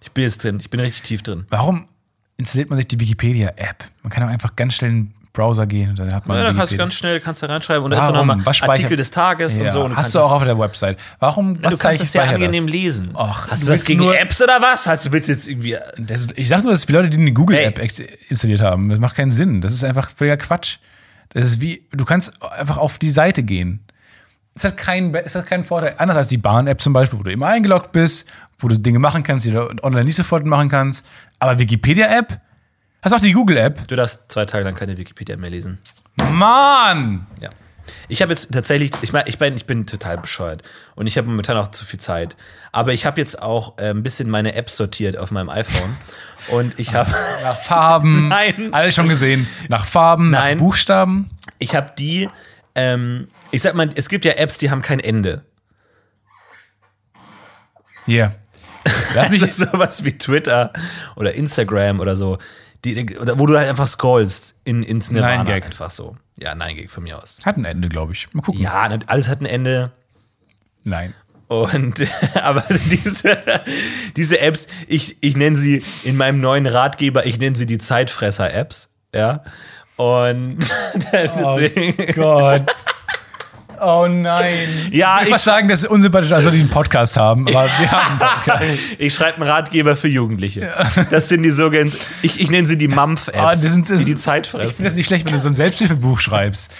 [0.00, 0.58] Ich bin jetzt drin.
[0.58, 1.44] Ich bin richtig tief drin.
[1.50, 1.86] Warum
[2.38, 3.84] installiert man sich die Wikipedia-App?
[4.02, 6.44] Man kann auch einfach ganz schnell in den Browser gehen und dann hat man Ja,
[6.44, 8.96] dann kannst du ganz schnell kannst du reinschreiben und da ist dann nochmal Was Artikel
[8.96, 9.62] des Tages ja.
[9.64, 9.84] und so.
[9.84, 10.98] Und Hast du auch auf der Website.
[11.20, 11.60] Warum?
[11.60, 12.72] du kannst es ja angenehm das?
[12.72, 13.10] lesen.
[13.14, 14.86] Ach, Hast du was willst gegen Apps oder was?
[14.88, 17.18] Hast du willst jetzt irgendwie Das ist, ich sag nur, das ist für Leute, die
[17.18, 17.84] eine Google-App Hey.
[17.84, 18.88] ex- installiert haben.
[18.88, 19.60] Das macht keinen Sinn.
[19.60, 20.78] Das ist einfach völliger Quatsch.
[21.32, 23.84] Das ist wie, du kannst einfach auf die Seite gehen.
[24.52, 25.94] Es hat keinen, es hat keinen Vorteil.
[25.98, 28.26] Anders als die Bahn-App zum Beispiel, wo du immer eingeloggt bist,
[28.58, 31.06] wo du Dinge machen kannst, die du online nicht sofort machen kannst.
[31.38, 32.40] Aber Wikipedia-App?
[33.02, 33.88] Hast auch die Google-App?
[33.88, 35.78] Du darfst zwei Tage lang keine Wikipedia mehr lesen.
[36.30, 37.26] Mann!
[37.40, 37.50] Ja.
[38.08, 40.62] Ich habe jetzt tatsächlich, ich meine, ich bin, ich bin total bescheuert
[40.94, 42.36] und ich habe momentan auch zu viel Zeit.
[42.72, 45.96] Aber ich habe jetzt auch äh, ein bisschen meine Apps sortiert auf meinem iPhone
[46.48, 47.10] und ich habe,
[47.42, 48.28] Nach Farben.
[48.28, 48.68] Nein.
[48.72, 49.48] Alles schon gesehen.
[49.68, 50.58] Nach Farben, Nein.
[50.58, 51.30] nach Buchstaben.
[51.58, 52.28] ich habe die,
[52.74, 55.42] ähm, ich sag mal, es gibt ja Apps, die haben kein Ende.
[59.14, 60.72] Lass mich, Also sowas wie Twitter
[61.16, 62.38] oder Instagram oder so,
[62.84, 65.44] die, wo du halt einfach scrollst in, ins Nirvana.
[65.44, 65.62] Nein.
[65.62, 66.16] Einfach so.
[66.38, 67.38] Ja, nein, Gag von mir aus.
[67.44, 68.32] hat ein Ende, glaube ich.
[68.32, 68.62] Mal gucken.
[68.62, 69.92] Ja, alles hat ein Ende.
[70.84, 71.14] Nein.
[71.48, 73.38] Und aber diese,
[74.16, 78.88] diese Apps, ich, ich nenne sie in meinem neuen Ratgeber, ich nenne sie die Zeitfresser-Apps.
[79.14, 79.44] Ja.
[79.96, 80.58] Und
[81.12, 82.14] deswegen.
[82.14, 82.66] Gott.
[83.80, 84.88] Oh nein.
[84.92, 87.48] Ja, ich ich- muss sagen, das ist unsympathisch, als wir den Podcast haben.
[87.48, 88.64] Aber wir haben einen Podcast.
[88.98, 90.70] Ich schreibe einen Ratgeber für Jugendliche.
[91.10, 94.50] Das sind die sogenannten, ich, ich nenne sie die Mampf-Apps, Ah, die die Zeit Ich
[94.50, 94.74] fressen.
[94.76, 96.70] finde das nicht schlecht, wenn du so ein Selbsthilfebuch schreibst.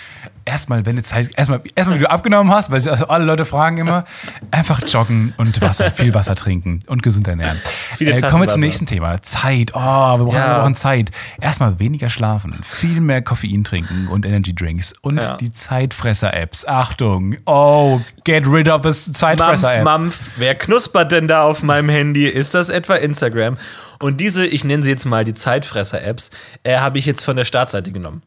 [0.44, 3.76] Erstmal, wenn du Zeit, erstmal, erstmal, wie du abgenommen hast, weil also alle Leute fragen
[3.78, 4.04] immer,
[4.50, 7.58] einfach joggen und Wasser, viel Wasser trinken und gesund ernähren.
[7.96, 9.20] Viele Äh, kommen wir zum nächsten Thema.
[9.22, 9.72] Zeit.
[9.74, 10.48] Oh, wir brauchen, Ja.
[10.56, 11.10] wir brauchen Zeit.
[11.40, 15.36] Erstmal weniger schlafen, viel mehr Koffein trinken und Energy Drinks und Ja.
[15.36, 16.66] die Zeitfresser-Apps.
[16.66, 17.36] Achtung.
[17.46, 19.84] Oh, get rid of the Mampf, Zeitfresser-App.
[19.84, 22.26] Mampf, wer knuspert denn da auf meinem Handy?
[22.26, 23.56] Ist das etwa Instagram?
[24.02, 26.30] Und diese, ich nenne sie jetzt mal die Zeitfresser-Apps,
[26.62, 28.22] äh, habe ich jetzt von der Startseite genommen.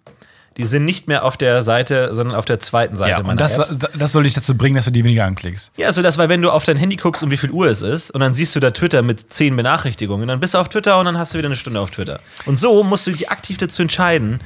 [0.58, 3.58] Die sind nicht mehr auf der Seite, sondern auf der zweiten Seite Ja, meiner das,
[3.58, 3.80] Apps.
[3.98, 5.72] das soll dich dazu bringen, dass du die weniger anklickst.
[5.78, 7.82] Ja, also das, weil wenn du auf dein Handy guckst, um wie viel Uhr es
[7.82, 11.00] ist, und dann siehst du da Twitter mit zehn Benachrichtigungen, dann bist du auf Twitter
[11.00, 12.20] und dann hast du wieder eine Stunde auf Twitter.
[12.46, 14.40] Und so musst du dich aktiv dazu entscheiden,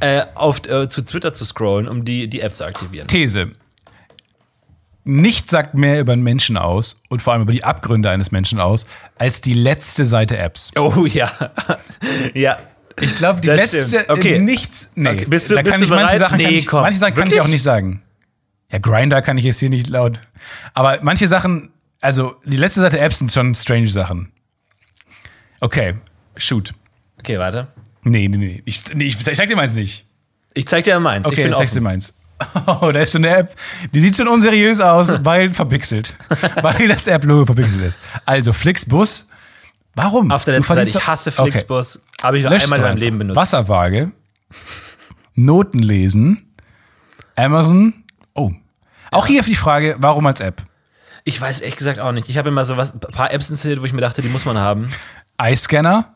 [0.00, 3.06] äh, auf, äh, zu Twitter zu scrollen, um die, die App zu aktivieren.
[3.06, 3.50] These.
[5.04, 8.60] Nichts sagt mehr über einen Menschen aus und vor allem über die Abgründe eines Menschen
[8.60, 8.86] aus,
[9.18, 10.72] als die letzte Seite Apps.
[10.76, 11.30] Oh ja.
[12.34, 12.56] ja.
[13.00, 14.08] Ich glaube, die Das letzte.
[14.08, 14.38] Okay.
[14.38, 15.08] nichts, nee.
[15.10, 15.24] Okay.
[15.26, 16.18] Bist du- da bist kann du ich manche bereit?
[16.20, 17.40] Sachen, Nee, ich, manche Sachen kann ich Wirklich?
[17.40, 18.02] auch nicht sagen.
[18.70, 20.18] Ja, Grinder kann ich jetzt hier nicht laut.
[20.74, 21.70] Aber manche Sachen,
[22.00, 24.32] also die letzte Seite Apps sind schon strange Sachen.
[25.60, 25.94] Okay,
[26.36, 26.72] shoot.
[27.18, 27.68] Okay, warte.
[28.02, 28.62] Nee, nee, nee.
[28.64, 30.06] Ich, nee, ich, ich sag dir meins nicht.
[30.54, 31.26] Ich zeig dir meins.
[31.26, 32.14] ich Okay, bin ich sag's dir meins.
[32.66, 33.54] Oh, da ist so eine App,
[33.92, 36.14] die sieht schon unseriös aus, weil verpixelt.
[36.62, 37.98] weil das App-Logo verpixelt ist.
[38.24, 39.28] Also, Flixbus.
[39.94, 40.30] Warum?
[40.30, 41.50] Auf der letzten Seite, ich hasse Okay.
[42.22, 42.98] Habe ich Löscht einmal in meinem.
[42.98, 43.36] Leben benutzt.
[43.36, 44.12] Wasserwaage.
[45.34, 46.54] Noten lesen.
[47.36, 48.04] Amazon.
[48.34, 48.52] Oh.
[49.10, 50.62] Auch hier die Frage, warum als App?
[51.24, 52.28] Ich weiß ehrlich gesagt auch nicht.
[52.28, 54.44] Ich habe immer so was, ein paar Apps installiert, wo ich mir dachte, die muss
[54.44, 54.90] man haben.
[55.38, 56.14] Eye-Scanner.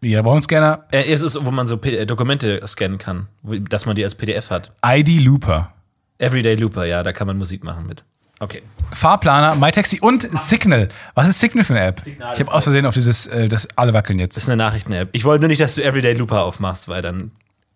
[0.00, 0.86] Jeder braucht einen Scanner.
[0.90, 4.14] Äh, es ist, wo man so P äh, Dokumente scannen kann, dass man die als
[4.14, 4.72] PDF hat.
[4.84, 5.74] ID-Looper.
[6.18, 8.04] Everyday Looper, ja, da kann man Musik machen mit.
[8.40, 8.62] Okay.
[8.96, 10.88] Fahrplaner, MyTaxi und Signal.
[11.14, 12.00] Was ist Signal für eine App?
[12.00, 14.36] Signal ich habe aus Versehen auf dieses, äh, das alle wackeln jetzt.
[14.36, 15.10] Das ist eine Nachrichten-App.
[15.12, 17.32] Ich wollte nur nicht, dass du Everyday Looper aufmachst, weil dann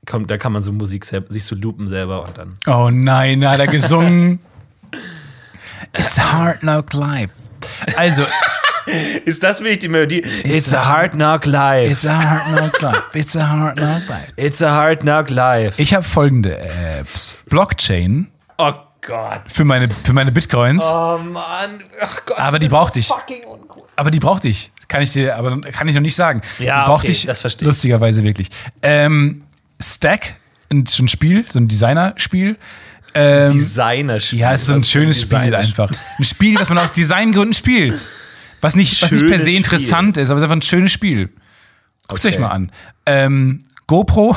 [0.07, 2.55] kommt, da kann man so Musik sich so loopen selber und dann.
[2.67, 4.41] Oh nein, da hat er gesungen.
[5.93, 7.35] It's a hard knock life.
[7.97, 8.25] Also,
[9.25, 10.23] Ist das wirklich die Melodie?
[10.45, 11.91] It's, a hard knock life.
[11.91, 13.03] it's a hard knock life.
[13.15, 14.33] It's a hard knock life.
[14.37, 15.81] It's a hard knock life.
[15.81, 17.39] Ich habe folgende Apps.
[17.49, 18.73] Blockchain Oh
[19.07, 19.43] Gott.
[19.49, 20.83] für meine, für meine Bitcoins.
[20.85, 21.81] Oh Mann.
[22.01, 22.39] Ach Gott.
[22.39, 23.11] Aber die brauchte ich.
[23.97, 24.71] Aber die brauchte ich.
[24.89, 26.43] Kann ich dir, aber kann ich noch nicht sagen.
[26.59, 28.49] Ja, die brauchte okay, ich das verstehe lustigerweise wirklich.
[28.83, 29.43] Ähm,
[29.81, 30.35] Stack,
[30.71, 32.57] ein, so ein Spiel, so ein Designer-Spiel.
[33.15, 34.39] Ähm, Designer-Spiel.
[34.41, 35.85] Ja, es ist so ein schönes Spiel Designer-Spiel?
[35.85, 35.91] einfach.
[36.19, 38.07] Ein Spiel, das man aus Designgründen spielt.
[38.61, 41.29] Was nicht, was nicht per se interessant ist, aber es ist einfach ein schönes Spiel.
[42.09, 42.29] Guckt Okay.
[42.35, 42.73] euch mal an.
[43.07, 44.37] Ähm, GoPro,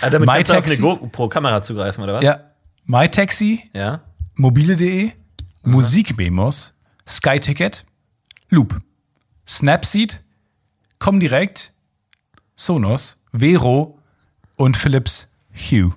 [0.00, 0.76] Ah, damit kannst du auf eine?
[0.78, 2.24] GoPro-Kamera zugreifen, oder was?
[2.24, 2.40] ja,
[2.84, 4.00] MyTaxi, Ja.
[4.34, 5.12] mobile.de,
[5.64, 6.72] Musikmemos,
[7.08, 7.84] SkyTicket,
[8.50, 8.80] Loop,
[9.48, 10.20] Snapseed,
[10.98, 11.72] Comdirect,
[12.56, 13.98] Sonos, Vero
[14.56, 15.92] und Philips Hue.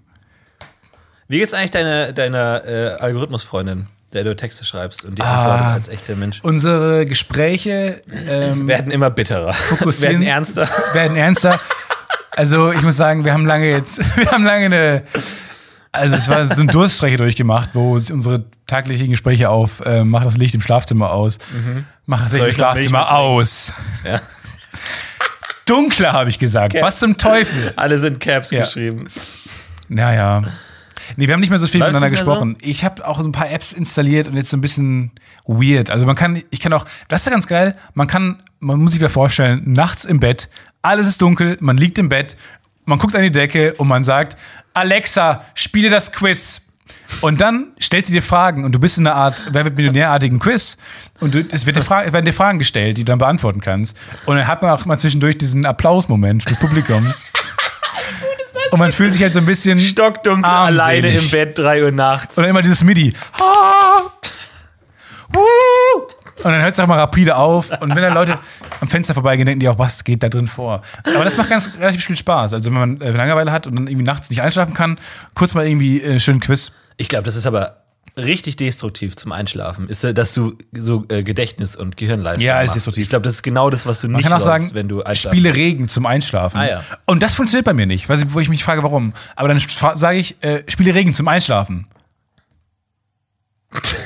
[1.27, 5.41] Wie geht's eigentlich deiner deine, äh, Algorithmusfreundin, der du Texte schreibst und die Ah.
[5.41, 6.39] antwortet als echter Mensch?
[6.43, 9.53] Unsere Gespräche ähm, Werden immer bitterer.
[9.81, 10.69] Werden ernster.
[10.93, 11.59] werden ernster.
[12.31, 15.03] Also ich muss sagen, wir haben lange jetzt, wir haben lange eine,
[15.95, 20.23] also es war so eine Durststrecke durchgemacht, wo sich unsere taglichen Gespräche auf, äh, mach
[20.23, 21.39] das Licht im Schlafzimmer aus,
[22.05, 23.73] mach das Licht Soll im Schlafzimmer aus.
[24.03, 24.19] Ja.
[25.65, 26.73] Dunkler, habe ich gesagt.
[26.73, 26.85] Caps.
[26.85, 27.73] Was zum Teufel?
[27.75, 28.61] Alle sind Caps Ja.
[28.61, 29.07] geschrieben.
[29.87, 30.43] Naja.
[31.17, 32.57] Nee, wir haben nicht mehr so viel Läuft's miteinander gesprochen.
[32.61, 35.11] Ich habe auch so ein paar Apps installiert und jetzt so ein bisschen
[35.45, 35.91] weird.
[35.91, 38.91] Also man kann, ich kann auch, das ist ja ganz geil, man kann, man muss
[38.91, 40.49] sich wieder vorstellen, nachts im Bett,
[40.81, 42.35] alles ist dunkel, man liegt im Bett,
[42.86, 44.38] man guckt an die Decke und man sagt,
[44.73, 46.61] Alexa, spiele das Quiz.
[47.21, 50.39] Und dann stellt sie dir Fragen und du bist in einer Art Wer wird Millionärartigen
[50.39, 50.77] Quiz
[51.19, 53.97] und du, es wird dir werden dir Fragen gestellt, die du dann beantworten kannst.
[54.25, 57.25] Und dann hat man auch mal zwischendurch diesen Applausmoment des Publikums.
[58.71, 60.81] Und man fühlt sich halt so ein bisschen Stockdunkel, Armselig.
[60.81, 62.36] alleine im Bett, 3 Uhr nachts.
[62.36, 63.13] und dann immer dieses MIDI.
[63.39, 64.01] Ah,
[65.29, 65.39] wuh.
[66.43, 67.69] Und dann hört es auch mal rapide auf.
[67.79, 68.38] Und wenn dann Leute
[68.81, 70.81] am Fenster vorbeigehen, denken die auch, was geht da drin vor?
[71.03, 72.53] Aber das macht ganz relativ viel Spaß.
[72.53, 74.99] Also wenn man äh, Langeweile hat und dann irgendwie nachts nicht einschlafen kann,
[75.33, 76.71] kurz mal irgendwie äh, schön Quiz.
[76.97, 77.81] Ich glaube, das ist aber
[78.17, 82.67] richtig destruktiv zum Einschlafen, ist, äh, dass du so äh, Gedächtnis- und Gehirnleistung Ja, ist
[82.67, 82.75] machst.
[82.77, 83.03] destruktiv.
[83.03, 84.88] Ich glaube, das ist genau das, was du Man nicht kann auch sollst, sagen, wenn
[84.88, 86.57] du einschlafen spiele Regen zum Einschlafen.
[86.59, 86.83] Ah, ja.
[87.05, 89.13] Und das funktioniert bei mir nicht, was- wo ich mich frage, warum.
[89.36, 91.88] Aber dann fra- sage ich, äh, spiele Regen zum Einschlafen.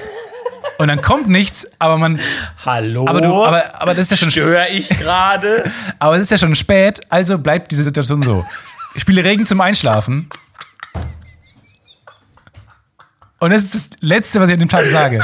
[0.79, 2.21] Und dann kommt nichts, aber man,
[2.65, 3.05] Hallo?
[3.05, 5.69] aber du, aber, aber das ist ja schon Störe ich gerade?
[5.99, 8.45] Aber es ist ja schon spät, also bleibt diese Situation so.
[8.95, 10.29] Ich spiele Regen zum Einschlafen.
[13.39, 15.21] Und das ist das Letzte, was ich an dem Tag sage.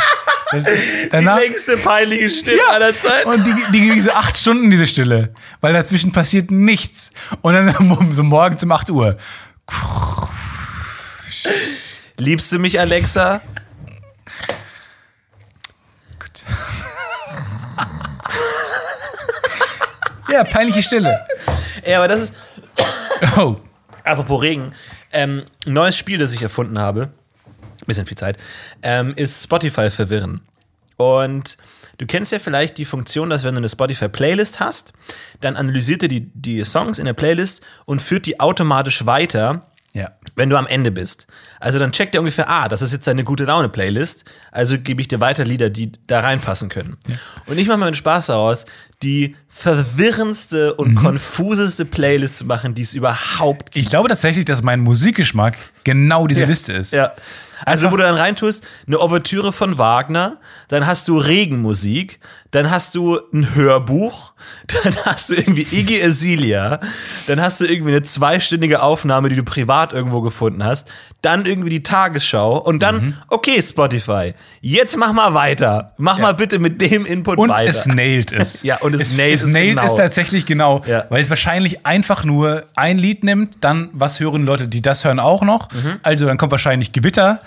[0.52, 3.30] Das ist danach, Die längste peinliche Stille aller Zeiten.
[3.30, 5.34] und die, die ging so acht Stunden, diese Stille.
[5.62, 7.12] Weil dazwischen passiert nichts.
[7.42, 7.74] Und dann
[8.12, 9.18] so morgens um 8 Uhr.
[12.18, 13.42] Liebst du mich, Alexa?
[20.36, 21.26] Ja, peinliche Stille.
[21.86, 22.34] Ja, aber das ist,
[23.38, 23.56] Oh.
[24.04, 24.74] apropos Regen,
[25.14, 27.10] ähm, ein neues Spiel, das ich erfunden habe,
[27.88, 28.38] bisschen viel Zeit,
[28.84, 30.42] ähm, ist Spotify verwirren.
[30.98, 31.56] Und
[32.00, 34.92] du kennst ja vielleicht die Funktion, dass wenn du eine Spotify-Playlist hast,
[35.40, 39.72] dann analysiert er die, die Songs in der Playlist und führt die automatisch weiter.
[40.36, 41.28] Wenn du am Ende bist.
[41.60, 45.08] Also dann checkt er ungefähr, ah, das ist jetzt eine gute Laune-Playlist, also gebe ich
[45.08, 46.98] dir weiter Lieder, die da reinpassen können.
[47.08, 47.16] Ja.
[47.46, 48.66] Und ich mache mir einen Spaß daraus,
[49.02, 50.96] die verwirrendste und mhm.
[50.96, 53.86] konfuseste Playlist zu machen, die es überhaupt gibt.
[53.86, 56.48] Ich glaube tatsächlich, dass mein Musikgeschmack genau diese ja.
[56.48, 56.94] Liste ist.
[56.94, 57.14] Ja.
[57.64, 62.20] Also, wo du dann reintust, eine Ouvertüre von Wagner, dann hast du Regenmusik,
[62.56, 64.34] dann hast du ein Hörbuch,
[64.84, 66.80] dann hast du irgendwie Iggy Azalea,
[67.28, 70.88] dann hast du irgendwie eine zweistündige Aufnahme, die du privat irgendwo gefunden hast,
[71.22, 73.18] dann irgendwie die Tagesschau und dann, mhm.
[73.28, 75.94] okay, Spotify, jetzt mach mal weiter.
[75.98, 76.24] Mach ja.
[76.24, 77.64] mal bitte mit dem Input und weiter.
[77.64, 78.62] Und es nailt es.
[78.64, 79.46] ja, und es, es nailt es.
[79.48, 79.90] nailt genau.
[79.90, 81.06] es tatsächlich genau, ja.
[81.10, 85.20] weil es wahrscheinlich einfach nur ein Lied nimmt, dann was hören Leute, die das hören
[85.20, 85.72] auch noch.
[85.72, 86.00] Mhm.
[86.04, 87.42] Also dann kommt wahrscheinlich Gewitter,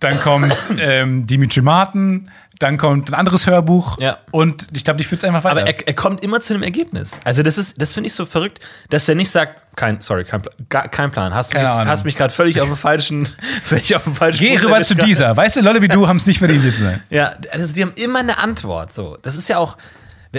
[0.00, 4.18] dann kommt ähm, Dimitri Martin, dann kommt ein anderes Hörbuch ja.
[4.30, 5.62] und ich glaube, ich führe es einfach weiter.
[5.62, 7.18] Aber er, er, kommt immer zu einem Ergebnis.
[7.24, 10.42] Also das ist, das finde ich so verrückt, dass er nicht sagt, kein, sorry, kein,
[10.68, 11.34] gar, kein Plan.
[11.34, 13.28] Hast, mich, hast mich gerade völlig auf dem falschen,
[13.64, 14.44] völlig auf dem falschen.
[14.44, 15.36] Geh rüber zu dieser.
[15.36, 17.02] Weißt du, Leute wie du haben es nicht verdient, hier zu sein.
[17.10, 18.94] Ja, also die haben immer eine Antwort.
[18.94, 19.76] So, das ist ja auch,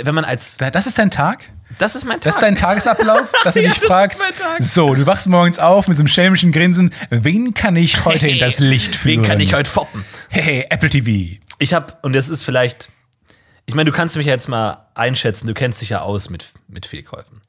[0.03, 0.57] wenn man als.
[0.57, 1.49] Das ist dein Tag?
[1.77, 2.23] Das ist mein Tag.
[2.23, 4.23] Das ist dein Tagesablauf, dass du ja, dich fragst.
[4.59, 6.93] So, du wachst morgens auf mit so einem schelmischen Grinsen.
[7.09, 9.23] Wen kann ich heute hey, in das Licht führen?
[9.23, 10.05] Wen kann ich heute foppen?
[10.29, 11.39] Hey, Apple TV.
[11.59, 12.89] Ich habe, und das ist vielleicht,
[13.65, 16.53] ich meine, du kannst mich ja jetzt mal einschätzen, du kennst dich ja aus mit,
[16.67, 17.41] mit Fehlkäufen.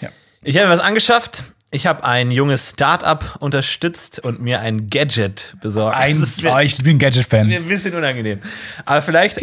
[0.00, 0.08] Ja.
[0.42, 1.44] Ich habe mir was angeschafft.
[1.74, 5.96] Ich habe ein junges Startup unterstützt und mir ein Gadget besorgt.
[5.96, 7.46] Ein, mir, oh, ich bin Gadget-Fan.
[7.46, 8.40] Mir ein bisschen unangenehm.
[8.84, 9.40] Aber vielleicht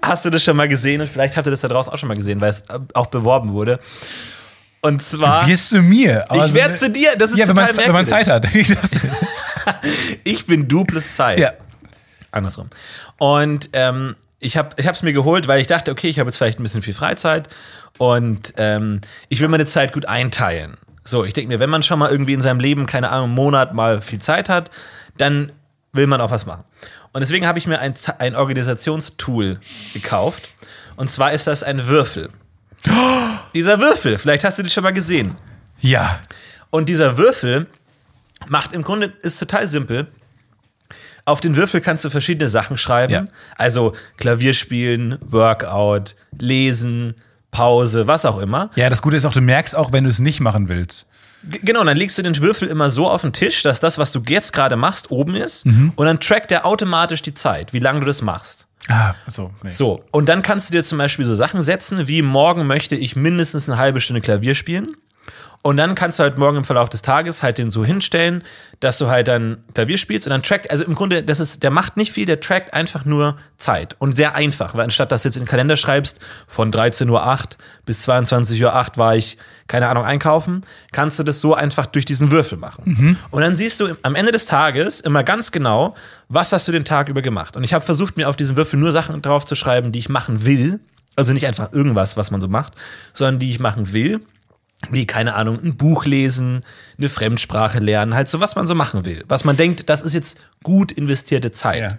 [0.00, 2.08] hast du das schon mal gesehen und vielleicht habt ihr das da draußen auch schon
[2.08, 2.62] mal gesehen, weil es
[2.94, 3.80] auch beworben wurde.
[4.80, 5.42] Und zwar.
[5.42, 6.24] Du wirst zu mir.
[6.32, 7.10] ich werde zu dir.
[7.18, 8.46] Das ist ja, total wenn man, wenn man Zeit hat.
[10.24, 11.40] ich bin du plus Zeit.
[11.40, 11.52] Ja.
[12.30, 12.70] Andersrum.
[13.18, 16.60] Und ähm, ich habe es mir geholt, weil ich dachte, okay, ich habe jetzt vielleicht
[16.60, 17.48] ein bisschen viel Freizeit
[17.98, 20.76] und ähm, ich will meine Zeit gut einteilen.
[21.04, 23.34] So, ich denke mir, wenn man schon mal irgendwie in seinem Leben, keine Ahnung, einen
[23.34, 24.70] Monat mal viel Zeit hat,
[25.18, 25.52] dann
[25.92, 26.64] will man auch was machen.
[27.12, 29.60] Und deswegen habe ich mir ein, ein Organisationstool
[29.92, 30.54] gekauft.
[30.96, 32.30] Und zwar ist das ein Würfel.
[33.54, 35.34] Dieser Würfel, vielleicht hast du den schon mal gesehen.
[35.80, 36.20] Ja.
[36.70, 37.66] Und dieser Würfel
[38.48, 40.06] macht im Grunde, ist total simpel.
[41.26, 43.12] Auf den Würfel kannst du verschiedene Sachen schreiben.
[43.12, 43.24] Ja.
[43.56, 47.14] Also Klavier spielen, Workout, lesen,
[47.52, 48.70] Pause, was auch immer.
[48.74, 51.06] Ja, das Gute ist auch, du merkst auch, wenn du es nicht machen willst.
[51.44, 54.22] Genau, dann legst du den Würfel immer so auf den Tisch, dass das, was du
[54.26, 55.66] jetzt gerade machst, oben ist.
[55.66, 55.92] Mhm.
[55.96, 58.68] Und dann trackt er automatisch die Zeit, wie lange du das machst.
[58.88, 59.52] Ah, so.
[59.62, 59.70] Nee.
[59.70, 63.16] So, und dann kannst du dir zum Beispiel so Sachen setzen, wie morgen möchte ich
[63.16, 64.96] mindestens eine halbe Stunde Klavier spielen.
[65.64, 68.42] Und dann kannst du halt morgen im Verlauf des Tages halt den so hinstellen,
[68.80, 71.70] dass du halt dann Klavier spielst und dann trackt, also im Grunde, das ist, der
[71.70, 75.28] macht nicht viel, der trackt einfach nur Zeit und sehr einfach, weil anstatt dass du
[75.28, 77.46] jetzt in den Kalender schreibst, von 13.08 Uhr
[77.86, 79.38] bis 22.08 Uhr war ich,
[79.68, 82.82] keine Ahnung, einkaufen, kannst du das so einfach durch diesen Würfel machen.
[82.84, 83.16] Mhm.
[83.30, 85.94] Und dann siehst du am Ende des Tages immer ganz genau,
[86.28, 87.56] was hast du den Tag über gemacht.
[87.56, 90.08] Und ich habe versucht, mir auf diesen Würfel nur Sachen drauf zu schreiben, die ich
[90.08, 90.80] machen will.
[91.14, 92.72] Also nicht einfach irgendwas, was man so macht,
[93.12, 94.22] sondern die ich machen will
[94.90, 96.64] wie, keine Ahnung, ein Buch lesen,
[96.98, 99.24] eine Fremdsprache lernen, halt so, was man so machen will.
[99.28, 101.82] Was man denkt, das ist jetzt gut investierte Zeit.
[101.82, 101.98] Ja.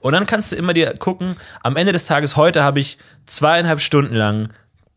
[0.00, 3.80] Und dann kannst du immer dir gucken, am Ende des Tages, heute habe ich zweieinhalb
[3.80, 4.48] Stunden lang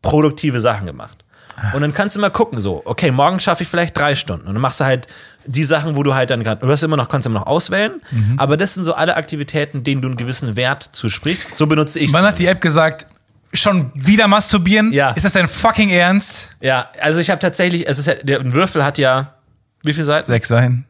[0.02, 1.24] produktive Sachen gemacht.
[1.56, 1.72] Ah.
[1.74, 4.46] Und dann kannst du mal gucken, so, okay, morgen schaffe ich vielleicht drei Stunden.
[4.46, 5.06] Und dann machst du halt
[5.46, 8.00] die Sachen, wo du halt dann gerade, du hast immer noch, kannst immer noch auswählen,
[8.10, 8.38] mhm.
[8.38, 11.54] aber das sind so alle Aktivitäten, denen du einen gewissen Wert zusprichst.
[11.56, 13.06] So benutze ich Wann hat die App gesagt,
[13.52, 14.92] schon wieder masturbieren?
[14.92, 15.10] Ja.
[15.12, 16.50] Ist das dein fucking Ernst?
[16.60, 19.34] Ja, also ich habe tatsächlich, es ist der Würfel hat ja,
[19.82, 20.26] wie viele Seiten?
[20.26, 20.86] Sechs Seiten.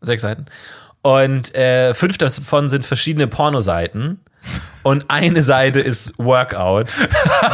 [0.00, 0.46] Sechs Seiten.
[1.02, 4.20] Und äh, fünf davon sind verschiedene Pornoseiten.
[4.82, 6.92] Und eine Seite ist Workout,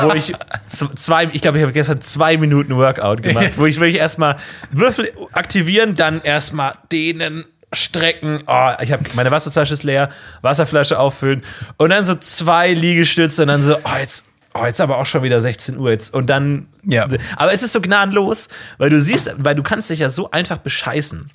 [0.02, 0.34] wo ich
[0.96, 4.36] zwei, ich glaube, ich habe gestern zwei Minuten Workout gemacht, wo ich wirklich erstmal
[4.70, 8.42] Würfel aktivieren, dann erstmal dehnen, strecken.
[8.46, 10.10] Oh, ich habe meine Wasserflasche ist leer,
[10.42, 11.42] Wasserflasche auffüllen
[11.78, 15.22] und dann so zwei Liegestütze und dann so, oh, jetzt Oh, jetzt aber auch schon
[15.22, 16.12] wieder 16 Uhr jetzt.
[16.12, 16.66] Und dann.
[16.84, 17.08] Ja.
[17.36, 20.58] Aber es ist so gnadenlos, weil du siehst, weil du kannst dich ja so einfach
[20.58, 21.30] bescheißen.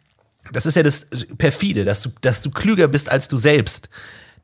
[0.51, 1.07] Das ist ja das
[1.37, 3.89] perfide, dass du, dass du klüger bist als du selbst.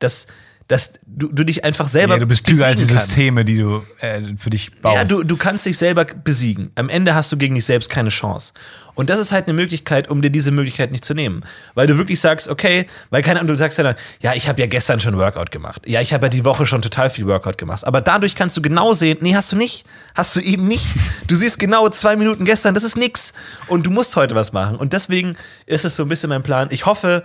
[0.00, 0.26] Das,
[0.68, 2.14] dass du, du dich einfach selber.
[2.14, 4.96] Ja, du bist klüger als die Systeme, die du äh, für dich baust.
[4.96, 6.70] Ja, du, du kannst dich selber besiegen.
[6.74, 8.52] Am Ende hast du gegen dich selbst keine Chance.
[8.94, 11.44] Und das ist halt eine Möglichkeit, um dir diese Möglichkeit nicht zu nehmen.
[11.74, 14.60] Weil du wirklich sagst, okay, weil keine Ahnung, du sagst ja dann, ja, ich habe
[14.60, 15.82] ja gestern schon Workout gemacht.
[15.86, 17.84] Ja, ich habe ja die Woche schon total viel Workout gemacht.
[17.86, 19.84] Aber dadurch kannst du genau sehen, nee, hast du nicht.
[20.14, 20.86] Hast du eben nicht.
[21.26, 23.32] Du siehst genau zwei Minuten gestern, das ist nix.
[23.66, 24.76] Und du musst heute was machen.
[24.76, 25.36] Und deswegen
[25.66, 26.68] ist es so ein bisschen mein Plan.
[26.70, 27.24] Ich hoffe,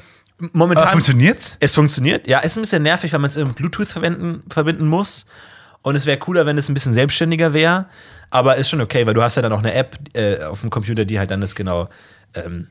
[0.54, 0.84] momentan.
[0.84, 1.58] Aber funktioniert's?
[1.60, 2.28] Es funktioniert.
[2.28, 5.26] Ja, ist ein bisschen nervig, weil man es mit Bluetooth verwenden, verbinden muss.
[5.82, 7.88] Und es wäre cooler, wenn es ein bisschen selbstständiger wäre.
[8.30, 10.70] Aber ist schon okay, weil du hast ja dann auch eine App äh, auf dem
[10.70, 11.90] Computer, die halt dann das genau
[12.36, 12.68] ähm,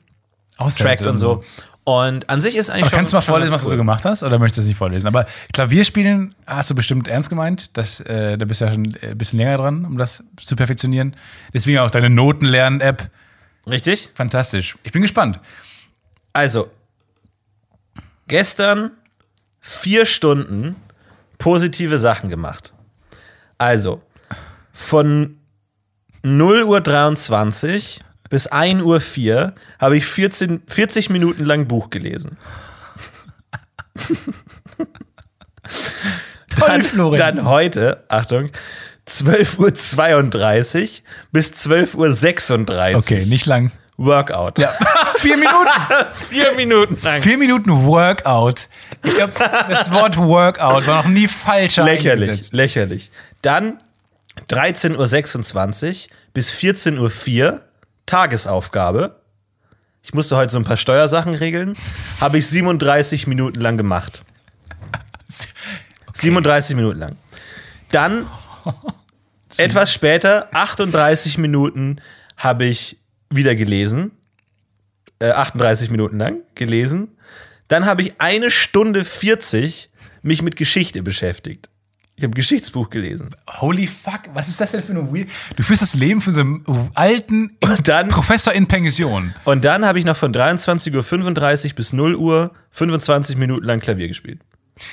[0.76, 1.42] trackt und so.
[1.84, 2.96] Und an sich ist eigentlich Aber schon.
[2.98, 3.78] kannst du mal vorlesen, was du so cool.
[3.78, 4.22] gemacht hast?
[4.22, 5.06] Oder möchtest du es nicht vorlesen?
[5.06, 7.78] Aber Klavierspielen hast du bestimmt ernst gemeint.
[7.78, 11.16] Das, äh, da bist du ja schon ein bisschen länger dran, um das zu perfektionieren.
[11.54, 13.08] Deswegen auch deine Notenlernen-App.
[13.66, 14.10] Richtig?
[14.14, 14.76] Fantastisch.
[14.82, 15.40] Ich bin gespannt.
[16.34, 16.70] Also,
[18.28, 18.92] gestern
[19.60, 20.76] vier Stunden
[21.38, 22.72] positive Sachen gemacht.
[23.58, 24.02] Also,
[24.72, 25.38] von
[26.22, 32.36] 0.23 Uhr bis 1.04 Uhr habe ich 14, 40 Minuten lang Buch gelesen.
[36.82, 37.36] Florian.
[37.36, 38.50] Dann heute, Achtung,
[39.08, 40.88] 12.32 Uhr
[41.32, 43.70] bis 12.36 Uhr Okay, nicht lang.
[43.98, 44.58] Workout.
[44.58, 44.72] Ja.
[45.16, 45.68] Vier Minuten.
[46.14, 47.20] Vier Minuten lang.
[47.20, 48.68] Vier Minuten Workout.
[49.04, 49.32] Ich glaube,
[49.68, 52.54] das Wort Workout war noch nie falscher Lächerlich, eingesetzt.
[52.54, 53.10] lächerlich.
[53.42, 53.80] Dann
[54.48, 56.98] 13.26 Uhr bis 14.04
[57.52, 57.60] Uhr
[58.06, 59.20] Tagesaufgabe.
[60.02, 61.74] Ich musste heute so ein paar Steuersachen regeln.
[62.20, 64.22] Habe ich 37 Minuten lang gemacht.
[66.12, 67.16] 37 Minuten lang.
[67.90, 68.26] Dann
[69.56, 72.00] etwas später, 38 Minuten,
[72.36, 72.97] habe ich
[73.30, 74.12] wieder gelesen.
[75.20, 77.16] Äh, 38 Minuten lang gelesen.
[77.68, 79.90] Dann habe ich eine Stunde 40
[80.22, 81.68] mich mit Geschichte beschäftigt.
[82.18, 83.30] Ich habe ein Geschichtsbuch gelesen.
[83.60, 85.28] Holy fuck, was ist das denn für eine weird.
[85.54, 86.64] Du führst das Leben von so einem
[86.94, 89.34] alten dann, Professor in Pension.
[89.44, 94.08] und dann habe ich noch von 23.35 Uhr bis 0 Uhr 25 Minuten lang Klavier
[94.08, 94.40] gespielt.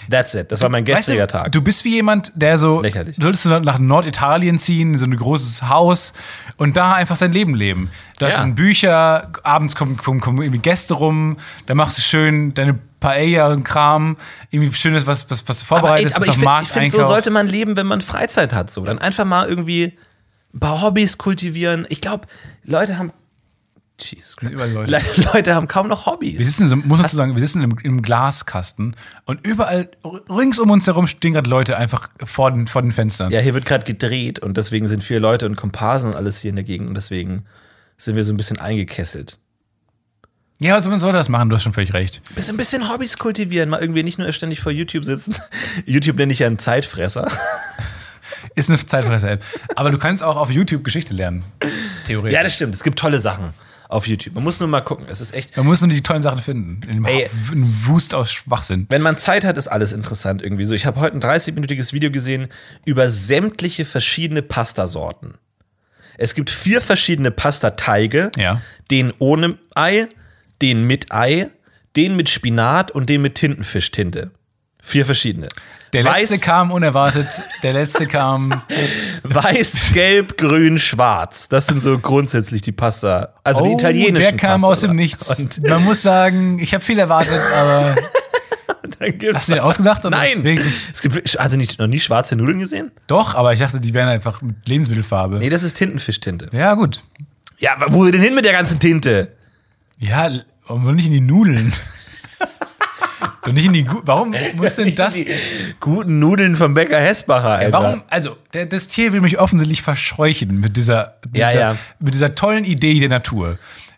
[0.10, 0.52] That's it.
[0.52, 1.52] Das war mein gestriger Weißt du, Tag.
[1.52, 2.82] Du bist wie jemand, der so.
[2.82, 3.16] Lächerlich.
[3.20, 6.14] Solltest du nach Norditalien ziehen, so ein großes Haus
[6.58, 7.90] und da einfach sein Leben leben.
[8.20, 8.42] Da Ja.
[8.42, 13.48] sind Bücher, abends kommen, kommen, kommen irgendwie Gäste rum, da machst du schön deine Paella
[13.52, 14.18] und Kram,
[14.52, 16.46] irgendwie schönes, was, was, was du aber, ey, vorbereitest, aber was ich auf dem finde,
[16.46, 18.72] Markt find, so sollte man leben, wenn man Freizeit hat.
[18.72, 18.84] So.
[18.84, 19.98] Dann einfach mal irgendwie
[20.54, 21.86] ein paar Hobbys kultivieren.
[21.90, 22.28] Ich glaube,
[22.64, 23.12] Leute haben.
[24.00, 24.54] Jesus Christ.
[24.54, 24.91] Überall Leute.
[24.91, 25.02] Le
[25.34, 26.38] Leute haben kaum noch Hobbys.
[26.38, 29.89] Wir sitzen, so, muss man so sagen, wir sitzen im, im Glaskasten und überall
[30.30, 33.32] rings um uns herum stehen gerade Leute einfach vor den, vor den Fenstern.
[33.32, 36.50] Ja, hier wird gerade gedreht und deswegen sind viele Leute und Komparsen und alles hier
[36.50, 37.46] in der Gegend und deswegen
[37.98, 39.39] sind wir so ein bisschen eingekesselt.
[40.60, 42.22] Ja, also man sollte das machen, du hast schon völlig recht.
[42.34, 45.36] Bisschen, ein bisschen Hobbys kultivieren, mal irgendwie nicht nur ständig vor YouTube sitzen.
[45.86, 47.30] YouTube nenne ich ja einen Zeitfresser.
[48.56, 49.43] Ist eine Zeitfresser-App.
[49.76, 51.43] Aber du kannst auch auf YouTube Geschichte lernen.
[52.06, 52.34] Theoretisch.
[52.34, 52.74] Ja, das stimmt.
[52.74, 53.54] Es gibt tolle Sachen
[53.96, 54.36] auf YouTube.
[54.36, 55.06] Man muss nur mal gucken.
[55.10, 55.56] Es ist echt.
[55.58, 56.82] Man muss nur die tollen Sachen finden.
[56.88, 57.26] In dem Ey.
[57.26, 58.86] Ha- in Wust aus Schwachsinn.
[58.89, 60.76] Wenn man Zeit hat, ist alles interessant irgendwie so.
[60.76, 62.48] Ich habe heute ein 30-minütiges Video gesehen
[62.86, 65.36] über sämtliche verschiedene Pastasorten.
[66.18, 68.32] Es gibt vier verschiedene Pastateige.
[68.38, 68.62] Ja.
[68.91, 70.08] Den ohne Ei,
[70.62, 71.50] den mit Ei,
[71.96, 74.32] den mit Spinat und den mit Tintenfischtinte.
[74.86, 75.48] Vier verschiedene.
[75.94, 77.28] Der letzte Weiß, kam unerwartet.
[77.64, 78.62] Der letzte kam.
[79.24, 81.50] Weiß, Gelb, Grün, Schwarz.
[81.50, 83.30] Das sind so grundsätzlich die Pasta.
[83.44, 84.96] Also die italienischen Oh, Der kam aus dem.
[84.96, 85.40] Nichts.
[85.40, 87.96] Und Man muss sagen, ich habe viel erwartet, aber
[89.34, 90.04] hast du den ausgedacht?
[90.04, 90.44] Nein.
[90.44, 90.88] Wirklich?
[90.94, 92.92] Es gibt, hatte nicht noch nie schwarze Nudeln gesehen?
[93.08, 95.40] Doch, aber ich dachte, die wären einfach mit Lebensmittelfarbe.
[95.40, 96.50] Nee, das ist Tintenfischtinte.
[96.52, 97.04] Ja, gut.
[97.58, 99.32] Ja, aber wo denn hin mit der ganzen Tinte?
[99.98, 100.30] Ja,
[100.68, 101.74] aber nicht in die Nudeln.
[103.46, 103.84] Doch nicht in die.
[103.84, 105.14] Gu Warum muss denn das?
[105.16, 105.28] Die
[105.80, 107.72] guten Nudeln vom Bäcker Hessbacher, Alter.
[107.74, 108.04] Warum?
[108.10, 111.76] Also, der, das Tier will mich offensichtlich verscheuchen mit dieser, Ja, dieser, ja.
[112.00, 113.58] mit dieser tollen Idee der Natur.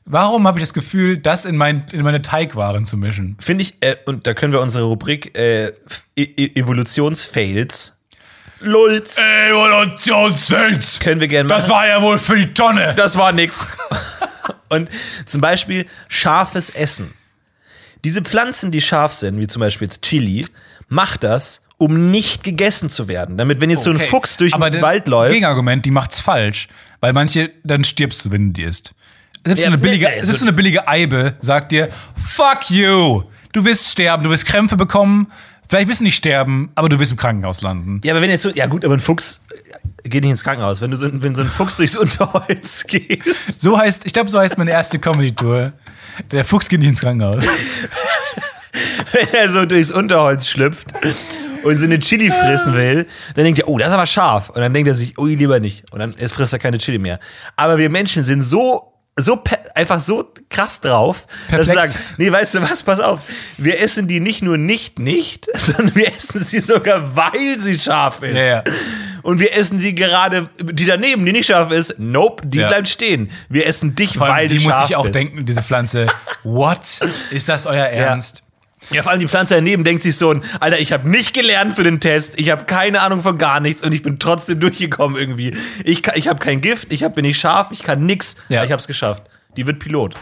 [0.09, 3.35] Warum habe ich das Gefühl, das in, mein, in meine Teigwaren zu mischen?
[3.41, 5.71] Finde ich, äh, und da können wir unsere Rubrik äh,
[6.15, 7.93] E- Evolutionsfails
[8.61, 9.17] Lulz
[9.49, 10.99] Evolutionssitz!
[10.99, 11.59] können wir gerne machen.
[11.59, 12.93] Das war ja wohl für die Tonne!
[12.95, 13.67] Das war nix.
[14.69, 14.89] Und
[15.25, 17.13] zum Beispiel scharfes Essen.
[18.03, 20.45] Diese Pflanzen, die scharf sind, wie zum Beispiel jetzt Chili,
[20.87, 23.37] macht das, um nicht gegessen zu werden.
[23.37, 24.07] Damit, wenn jetzt so ein Okay.
[24.07, 25.33] Fuchs durch Aber den Wald läuft.
[25.33, 26.67] Gegenargument, die macht's falsch.
[27.01, 28.93] Weil manche, dann stirbst du, wenn du die isst.
[29.45, 32.69] Selbst, Ja, so, eine billige, nee, also- selbst so eine billige Eibe sagt dir, fuck
[32.69, 33.23] you!
[33.53, 35.27] Du wirst sterben, du wirst Krämpfe bekommen.
[35.69, 38.01] Vielleicht wirst du nicht sterben, aber du wirst im Krankenhaus landen.
[38.03, 39.41] Ja, aber wenn jetzt so, ja gut, aber ein Fuchs
[40.03, 40.81] äh, geht nicht ins Krankenhaus.
[40.81, 43.61] Wenn du so, wenn so ein Fuchs durchs Unterholz gehst.
[43.61, 45.73] So heißt, ich glaube, so heißt meine erste Comedy-Tour.
[46.31, 47.43] Der Fuchs geht nicht ins Krankenhaus.
[49.11, 50.87] wenn er so durchs Unterholz schlüpft
[51.63, 54.49] und so eine Chili fressen will, dann denkt er, oh, das ist aber scharf.
[54.49, 55.91] Und dann denkt er sich, ui, lieber nicht.
[55.91, 57.19] Und dann frisst er keine Chili mehr.
[57.55, 59.43] Aber wir Menschen sind so, so
[59.75, 61.93] einfach so krass drauf, dass wir Perplex.
[61.93, 63.21] sagen, nee, weißt du was, pass auf,
[63.57, 68.21] wir essen die nicht nur nicht nicht, sondern wir essen sie sogar, weil sie scharf
[68.21, 68.35] ist.
[68.35, 68.63] Ja, ja.
[69.27, 72.69] Und wir essen sie gerade, die daneben, die nicht scharf ist, nope, die Ja.
[72.69, 73.29] bleibt stehen.
[73.49, 75.15] Wir essen dich, allem, weil die muss scharf ich auch bist.
[75.15, 76.07] denken, diese Pflanze.
[76.43, 77.01] What?
[77.31, 78.43] Ist das euer Ernst?
[78.89, 81.83] Ja, vor allem die Pflanze daneben denkt sich so, Alter, ich habe nicht gelernt für
[81.83, 85.57] den Test, ich habe keine Ahnung von gar nichts und ich bin trotzdem durchgekommen irgendwie.
[85.83, 88.59] Ich, kann- ich habe kein Gift, ich hab, bin nicht scharf, ich kann nix, Ja.
[88.59, 89.23] aber ich habe es geschafft.
[89.57, 90.15] Die wird Pilot.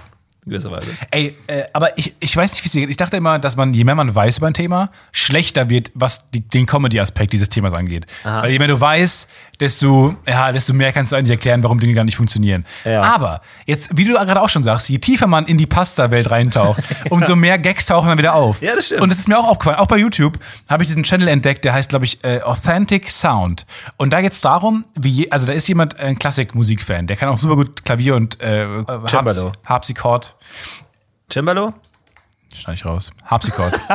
[0.46, 0.90] Gewisserweise.
[1.12, 2.90] Ey, äh, aber ich, ich weiß nicht, wie es dir geht.
[2.90, 6.30] Ich dachte immer, dass man, je mehr man weiß über ein Thema, schlechter wird, was
[6.32, 8.06] die, den Comedy-Aspekt dieses Themas angeht.
[8.24, 9.30] Weil je mehr du weißt,
[9.60, 12.66] desto, ja, desto mehr kannst du eigentlich erklären, warum Dinge gar nicht funktionieren.
[12.84, 13.02] Ja.
[13.02, 16.82] Aber jetzt, wie du gerade auch schon sagst, je tiefer man in die Pasta-Welt reintaucht,
[17.10, 18.62] umso mehr Gags tauchen dann wieder auf.
[18.62, 19.02] Ja, das stimmt.
[19.02, 19.78] Und das ist mir auch aufgefallen.
[19.78, 20.38] Auch bei YouTube
[20.70, 23.66] habe ich diesen Channel entdeckt, der heißt, glaube ich, äh, Authentic Sound.
[23.98, 27.18] Und da geht es darum, wie, je, also da ist jemand äh, ein Klassikmusikfan, der
[27.18, 28.66] kann auch super gut Klavier und äh,
[29.08, 29.46] Cembalo.
[29.46, 30.35] Harps, Harpsichord.
[31.32, 31.74] Cembalo?
[32.56, 33.12] Schneide ich raus.
[33.26, 33.80] Harpsichord.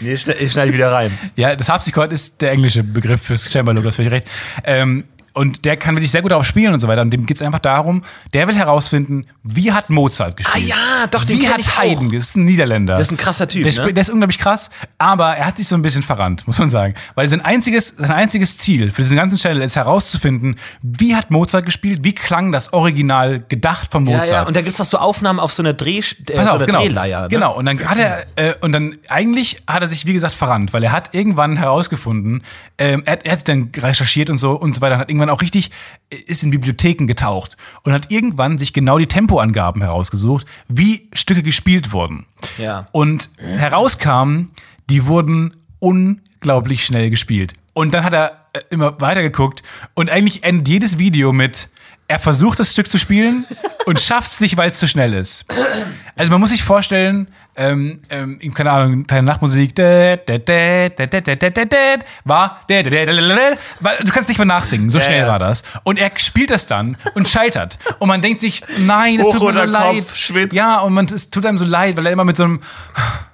[0.00, 1.16] Nee, ich schneide ich wieder rein.
[1.36, 4.30] ja, das Harpsichord ist der englische Begriff fürs Cembalo, das völlig recht.
[4.64, 5.04] Ähm,
[5.34, 7.02] und der kann wirklich sehr gut darauf spielen und so weiter.
[7.02, 8.02] Und dem geht es einfach darum,
[8.34, 10.56] der will herausfinden, wie hat Mozart gespielt?
[10.56, 10.66] Ah
[11.00, 11.78] ja, doch, den Wie hat ich auch.
[11.82, 12.96] Haydn, das ist ein Niederländer.
[12.98, 13.92] Das ist ein krasser Typ, Der, ne?
[13.94, 16.94] der ist unglaublich krass, aber er hat sich so ein bisschen verrannt, muss man sagen.
[17.14, 21.64] Weil sein einziges, sein einziges Ziel für diesen ganzen Channel ist herauszufinden, wie hat Mozart
[21.64, 24.30] gespielt, wie klang das Original gedacht von Ja, Mozart.
[24.42, 26.02] ja, und da gibt es auch so Aufnahmen auf so einer, Dreh, äh,
[26.34, 26.80] Pass so auf, einer genau.
[26.80, 27.22] Drehleier.
[27.22, 27.28] Ne?
[27.28, 30.72] Genau, und dann hat er, äh, und dann eigentlich hat er sich, wie gesagt, verrannt,
[30.72, 32.42] weil er hat irgendwann herausgefunden,
[32.78, 35.34] ähm, er, hat- er hat dann recherchiert und so und so weiter, und hat irgendwann
[35.34, 35.70] auch richtig,
[36.10, 41.42] äh, ist in Bibliotheken getaucht und hat irgendwann sich genau die Tempoangaben herausgesucht, wie Stücke
[41.42, 42.26] gespielt wurden.
[42.58, 42.86] Ja.
[42.92, 44.50] Und herauskam,
[44.88, 47.54] die wurden unglaublich schnell gespielt.
[47.72, 49.62] Und dann hat er äh, immer weitergeguckt
[49.94, 51.68] und eigentlich endet jedes Video mit,
[52.08, 53.44] er versucht das Stück zu spielen
[53.86, 55.44] und schafft es nicht, weil es zu schnell ist.
[56.16, 59.74] Also man muss sich vorstellen, ähm, ähm, keine Ahnung, kleine Nachtmusik,
[63.80, 65.62] war, du kannst nicht mehr nachsingen, so schnell war das.
[65.82, 67.78] Und er spielt das dann und scheitert.
[67.98, 70.04] Und man denkt sich, nein, es tut mir so leid.
[70.52, 72.60] Ja, und man, es tut einem so leid, weil er immer mit so einem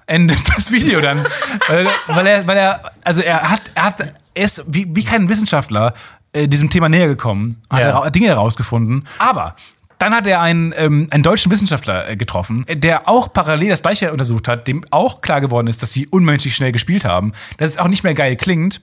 [0.07, 1.25] endet das Video dann.
[1.69, 5.29] weil, weil, er, weil er, also er hat, er hat, er ist wie, wie kein
[5.29, 5.95] Wissenschaftler
[6.33, 8.11] äh, diesem Thema näher gekommen, hat ja.
[8.11, 9.07] Dinge herausgefunden.
[9.19, 9.57] Aber
[9.99, 13.83] dann hat er einen, ähm, einen deutschen Wissenschaftler äh, getroffen, äh, der auch parallel das
[13.83, 17.71] gleiche untersucht hat, dem auch klar geworden ist, dass sie unmenschlich schnell gespielt haben, dass
[17.71, 18.81] es auch nicht mehr geil klingt.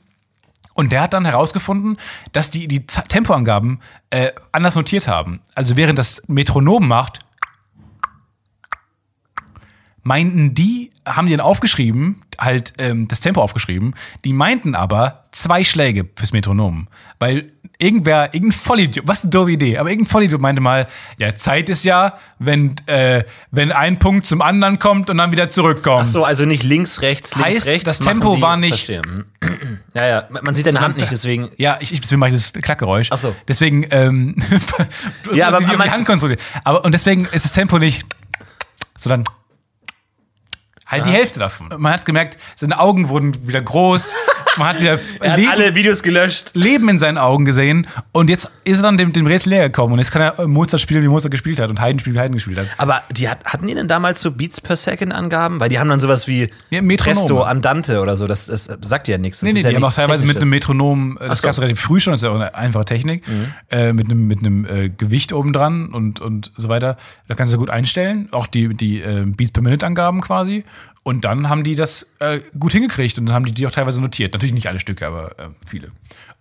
[0.76, 1.98] Und der hat dann herausgefunden,
[2.32, 5.42] dass die die Tempoangaben äh, anders notiert haben.
[5.54, 7.20] Also während das Metronom macht,
[10.04, 13.94] meinten die, haben die dann aufgeschrieben, halt ähm, das Tempo aufgeschrieben,
[14.24, 16.88] die meinten aber zwei Schläge fürs Metronom.
[17.20, 20.88] Weil irgendwer, irgendein Vollidiot, was eine doofe Idee, aber irgendein Vollidiot meinte mal,
[21.18, 25.50] ja, Zeit ist ja, wenn, äh, wenn ein Punkt zum anderen kommt und dann wieder
[25.50, 26.04] zurückkommt.
[26.04, 27.86] Ach so, also nicht links, rechts, links, Heißt, rechts.
[27.86, 28.92] das Tempo die- war nicht-.
[29.96, 31.50] Ja, ja, man sieht deine Hand nicht, deswegen.
[31.58, 33.10] Ja, ich, ich deswegen mache ich das Klackgeräusch.
[33.12, 33.36] Ach so.
[33.48, 34.36] Deswegen, ähm,
[35.24, 36.42] du Ja, aber man- die Hand konzentrieren.
[36.64, 38.04] Aber, und deswegen ist das Tempo nicht,
[38.98, 39.24] sondern
[40.94, 41.70] halt die Hälfte davon.
[41.78, 44.16] Man hat gemerkt, seine Augen wurden wieder groß.
[44.58, 46.52] Man hat wieder Er hat Leben, alle Videos gelöscht.
[46.54, 47.88] Leben in seinen Augen gesehen.
[48.12, 49.94] Und jetzt ist er dann dem, dem Rätsel näher gekommen.
[49.94, 51.70] Und jetzt kann er Mozart spielen, wie Mozart gespielt hat.
[51.70, 52.68] Und Haydn spielen, wie Haydn gespielt hat.
[52.78, 55.60] Aber die hat, hatten die denn damals so Beats per Second Angaben?
[55.60, 57.16] Weil die haben dann sowas wie Ja, Metronome.
[57.16, 58.28] Presto, Andante oder so.
[58.28, 59.40] Das, das sagt ja nichts.
[59.40, 60.50] Das Nee, nee, ja die haben auch teilweise mit einem.
[60.50, 61.48] Metronom, äh, das so.
[61.48, 63.24] gab es relativ früh schon, das ist ja auch eine einfache Technik,
[63.72, 66.98] äh, mit einem, mit einem äh, Gewicht oben dran und, und so weiter.
[67.28, 70.64] Da kannst du gut einstellen, auch die, die äh, Beats per Minute Angaben quasi.
[71.04, 74.02] Und dann haben die das äh, gut hingekriegt und dann haben die die auch teilweise
[74.02, 74.34] notiert.
[74.34, 75.92] Natürlich nicht alle Stücke, aber äh, viele.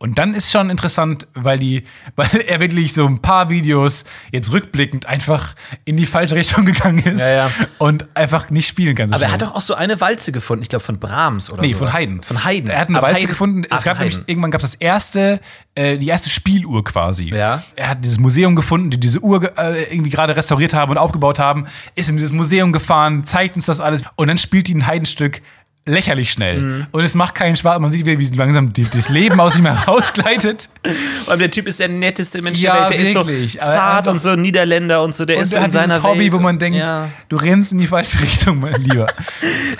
[0.02, 1.84] Und dann ist schon interessant, weil die,
[2.16, 6.98] weil er wirklich so ein paar Videos jetzt rückblickend einfach in die falsche Richtung gegangen
[7.04, 7.50] ist Ja, ja.
[7.78, 9.08] und einfach nicht spielen kann.
[9.08, 9.34] So Aber er schnell.
[9.34, 11.68] hat doch auch so eine Walze gefunden, ich glaube von Brahms oder so.
[11.68, 12.20] Nee, von Haydn.
[12.22, 12.68] Von Haydn.
[12.68, 13.62] Er hat eine Aber Walze Haydn- gefunden.
[13.70, 15.40] Es gab nämlich, irgendwann gab es das erste,
[15.76, 17.28] äh, die erste Spieluhr quasi.
[17.32, 17.62] Ja.
[17.76, 21.38] Er hat dieses Museum gefunden, die diese Uhr äh, irgendwie gerade restauriert haben und aufgebaut
[21.38, 24.84] haben, ist in dieses Museum gefahren, zeigt uns das alles und dann spielt die ein
[24.86, 25.42] Heidenstück
[25.84, 26.60] lächerlich schnell.
[26.60, 26.86] Mhm.
[26.92, 27.80] Und es macht keinen Spaß.
[27.80, 30.68] Man sieht, wie langsam die, das Leben aus ihm herausgleitet.
[31.26, 33.14] Und der Typ ist der netteste Mensch Ja, der Welt.
[33.14, 33.56] Der wirklich.
[33.56, 35.24] ist Aber so zart und so Niederländer und so.
[35.24, 36.32] Der Und ist so in hat seiner Hobby, Welt.
[36.34, 37.08] wo man denkt, Ja.
[37.28, 39.06] du rennst in die falsche Richtung, mein Lieber.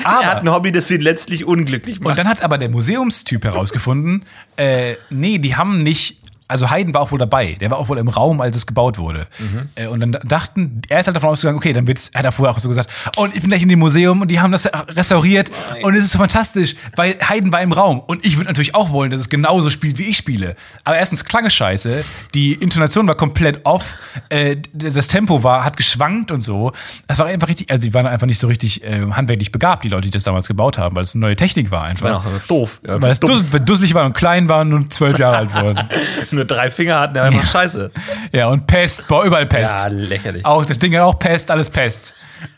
[0.04, 2.10] Er hat Aber ein Hobby, das ihn letztlich unglücklich macht.
[2.10, 4.24] Und dann hat aber der Museumstyp herausgefunden,
[4.56, 6.18] äh, nee, die haben nicht.
[6.52, 8.98] Also Haydn war auch wohl dabei, der war auch wohl im Raum, als es gebaut
[8.98, 9.26] wurde.
[9.74, 12.32] Äh, und dann dachten, er ist halt davon ausgegangen, okay, dann wird's, er hat er
[12.32, 14.66] vorher auch so gesagt, und ich bin gleich in dem Museum und die haben das
[14.88, 15.50] restauriert
[15.82, 18.90] und es ist so fantastisch, weil Haydn war im Raum und ich würde natürlich auch
[18.92, 20.54] wollen, dass es genauso spielt, wie ich spiele.
[20.84, 23.84] Aber erstens klang es scheiße, die Intonation war komplett off,
[24.28, 26.72] äh, das Tempo war, hat geschwankt und so.
[27.08, 29.88] Es war einfach richtig, also die waren einfach nicht so richtig äh, handwerklich begabt, die
[29.88, 32.06] Leute, die das damals gebaut haben, weil es eine neue Technik war einfach.
[32.06, 32.80] War auch doof.
[32.86, 35.88] Ja, Weil es dusselig war und klein war und zwölf Jahre alt wurden.
[36.42, 37.90] Nur drei Finger hatten, der war einfach scheiße.
[38.32, 39.74] Ja, und Pest, boah, überall Pest.
[39.74, 40.44] Ja, lächerlich.
[40.44, 42.14] Auch das Ding hat auch Pest, alles Pest.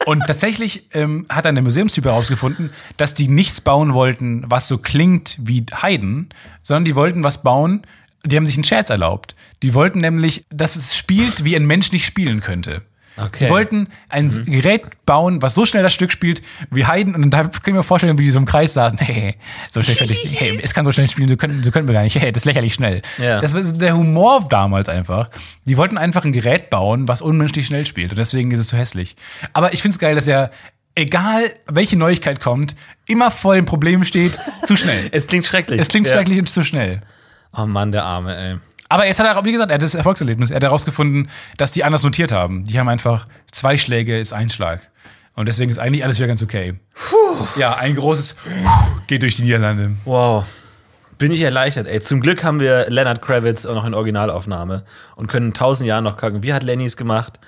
[0.07, 4.79] Und tatsächlich ähm, hat dann der Museumstyp herausgefunden, dass die nichts bauen wollten, was so
[4.79, 6.29] klingt wie Haydn,
[6.63, 7.83] sondern die wollten was bauen,
[8.25, 9.35] die haben sich einen Scherz erlaubt.
[9.63, 12.83] Die wollten nämlich, dass es spielt, wie ein Mensch nicht spielen könnte.
[13.17, 13.45] Okay.
[13.47, 14.45] Die wollten ein Mhm.
[14.47, 17.15] Gerät bauen, was so schnell das Stück spielt wie Haydn.
[17.15, 18.99] Und da kann ich mir vorstellen, wie die so im Kreis saßen.
[19.05, 19.37] Hey,
[19.71, 21.93] so schnell kann ich, hey, es kann so schnell spielen, so können, so können wir
[21.95, 22.17] gar nicht.
[22.17, 23.03] Hey, das ist lächerlich schnell.
[23.19, 23.41] Ja.
[23.41, 25.31] Das war so der Humor damals einfach.
[25.65, 28.11] Die wollten einfach ein Gerät bauen, was unmenschlich schnell spielt.
[28.11, 29.15] Und deswegen ist es so hässlich.
[29.53, 30.51] Aber ich finde es geil, dass er,
[30.97, 32.75] egal welche Neuigkeit kommt,
[33.07, 34.33] immer vor dem Problem steht,
[34.65, 35.09] zu schnell.
[35.13, 35.81] Es klingt schrecklich.
[35.81, 36.15] Es klingt Ja.
[36.15, 37.01] schrecklich und zu schnell.
[37.57, 38.57] Oh Mann, der Arme, ey.
[38.95, 40.51] Aber jetzt hat er, wie gesagt, er hat das Erfolgserlebnis.
[40.51, 42.63] Er hat herausgefunden, dass die anders notiert haben.
[42.63, 44.89] Die haben einfach zwei Schläge ist ein Schlag.
[45.35, 46.75] Und deswegen ist eigentlich alles wieder ganz okay.
[47.57, 48.37] Ja, ein großes
[49.09, 49.97] geht durch die Niederlande.
[50.05, 50.45] Wow.
[51.19, 52.01] Bin ich erleichtert, ey.
[52.03, 54.85] Zum Glück haben wir Leonard Kravitz auch noch in Originalaufnahme
[55.17, 56.45] und können in tausend Jahren noch gucken.
[56.45, 57.41] Wie hat Lenny es gemacht?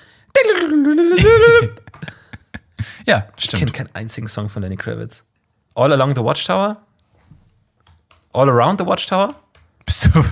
[3.05, 3.73] Ja, Ich kenne stimmt.
[3.73, 5.23] keinen einzigen Song von Lenny Kravitz.
[5.75, 6.75] All Along the Watchtower?
[8.33, 9.33] All Around the Watchtower?
[9.85, 10.25] Bist du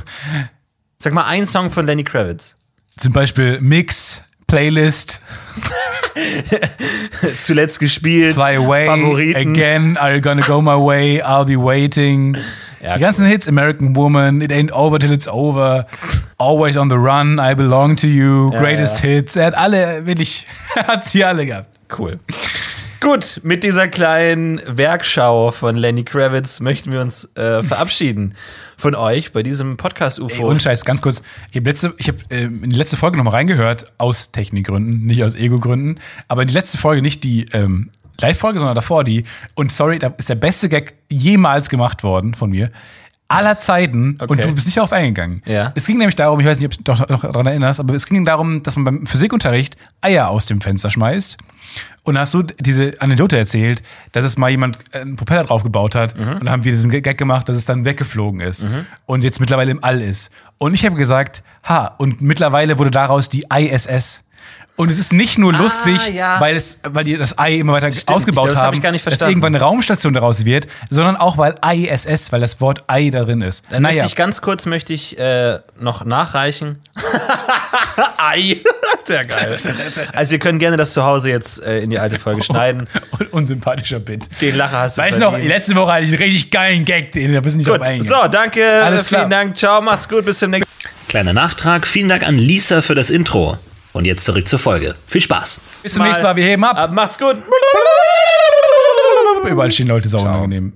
[1.06, 2.56] Sag mal einen Song von Lenny Kravitz.
[2.98, 5.22] zum Beispiel Mix, Playlist,
[7.40, 8.34] Zuletzt gespielt.
[8.34, 9.52] Fly Away, Favoriten.
[9.52, 12.36] Again, Are You Gonna Go My Way, I'll Be Waiting.
[12.82, 15.86] Ja, die ganzen Hits, American Woman, It Ain't Over Till It's Over,
[16.40, 19.36] Always on the Run, I Belong to You, Greatest Hits.
[19.36, 20.48] Er hat alle, wirklich,
[20.88, 21.68] hat sie alle gehabt.
[21.96, 22.18] Cool.
[23.02, 28.36] Gut, mit dieser kleinen Werkschau von Lenny Kravitz möchten wir uns äh, verabschieden
[28.78, 30.48] von euch bei diesem Podcast-UFO.
[30.48, 31.22] Und Scheiß, ganz kurz.
[31.52, 35.24] Ich habe letzte, ich hab, äh, in die letzte Folge nochmal reingehört, aus Technikgründen, nicht
[35.24, 36.00] aus Ego-Gründen.
[36.28, 37.90] Aber in die letzte Folge, nicht die ähm,
[38.20, 39.26] Live-Folge, sondern davor die.
[39.56, 42.70] Und sorry, da ist der beste Gag jemals gemacht worden von mir.
[43.28, 44.18] Aller Zeiten.
[44.22, 44.42] Und Okay.
[44.44, 45.42] du bist nicht darauf eingegangen.
[45.46, 45.72] Ja.
[45.76, 47.94] Es ging nämlich darum, ich weiß nicht, ob du dich noch, noch daran erinnerst, aber
[47.94, 51.38] es ging darum, dass man beim Physikunterricht Eier aus dem Fenster schmeißt.
[52.06, 53.82] Und hast du diese Anekdote erzählt,
[54.14, 56.16] dass es mal jemand einen Propeller drauf gebaut hat.
[56.16, 58.66] Und dann haben wir diesen Gag gemacht, dass es dann weggeflogen ist.
[59.08, 60.32] Und jetzt mittlerweile im All ist.
[60.58, 64.24] Und ich habe gesagt, ha, und mittlerweile wurde daraus die ISS.
[64.78, 66.42] Und es ist nicht nur lustig, ja.
[66.42, 69.08] weil, es, weil die das Ei immer weiter ausgebaut das hab haben, ich gar nicht
[69.08, 73.42] dass irgendwann eine Raumstation daraus wird, sondern auch weil ISS, weil das Wort Ei darin
[73.42, 73.64] ist.
[73.70, 76.82] Dann möchte ich ganz kurz möchte ich äh, noch nachreichen.
[78.18, 78.58] Ei.
[79.06, 79.56] Sehr geil.
[80.14, 82.88] Also ihr könnt gerne das zu Hause jetzt äh, in die alte Folge schneiden.
[83.18, 84.30] Und unsympathischer Bit.
[84.42, 87.12] Den Lacher hast du Weißt du noch, letzte Woche hatte ich einen richtig geilen Gag,
[87.12, 88.66] den da bist nicht Gut, so, danke.
[88.84, 89.22] Alles klar.
[89.22, 89.58] Vielen Dank.
[89.58, 90.26] Ciao, macht's gut.
[90.26, 90.66] Bis zum nächsten
[91.08, 93.58] Kleiner Nachtrag, vielen Dank an Lisa für das Intro.
[93.96, 94.96] Und jetzt zurück zur Folge.
[95.08, 95.62] Viel Spaß.
[95.84, 96.76] Bis zum nächsten Mal, wir heben ab.
[96.76, 96.88] Mal.
[96.90, 97.38] Macht's gut.
[99.50, 100.74] Überall stehen Leute sauer unangenehm.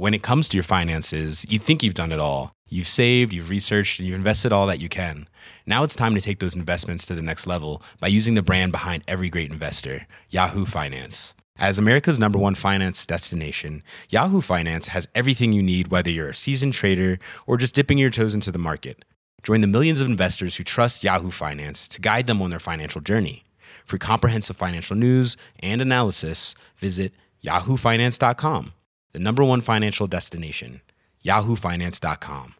[0.00, 2.54] when it comes to your finances, you think you've done it all.
[2.70, 5.28] You've saved, you've researched, and you've invested all that you can.
[5.66, 8.72] Now it's time to take those investments to the next level by using the brand
[8.72, 11.34] behind every great investor, Yahoo Finance.
[11.60, 16.34] As America's number one finance destination, Yahoo Finance has everything you need, whether you're a
[16.34, 19.04] seasoned trader or just dipping your toes into the market.
[19.42, 23.02] Join the millions of investors who trust Yahoo Finance to guide them on their financial
[23.02, 23.44] journey.
[23.84, 27.12] For comprehensive financial news and analysis, visit
[27.44, 28.72] yahoofinance.com,
[29.12, 30.80] the number one financial destination,
[31.22, 32.54] yahoofinance.com.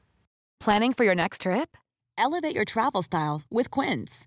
[0.61, 1.75] Planning for your next trip?
[2.19, 4.27] Elevate your travel style with Quince.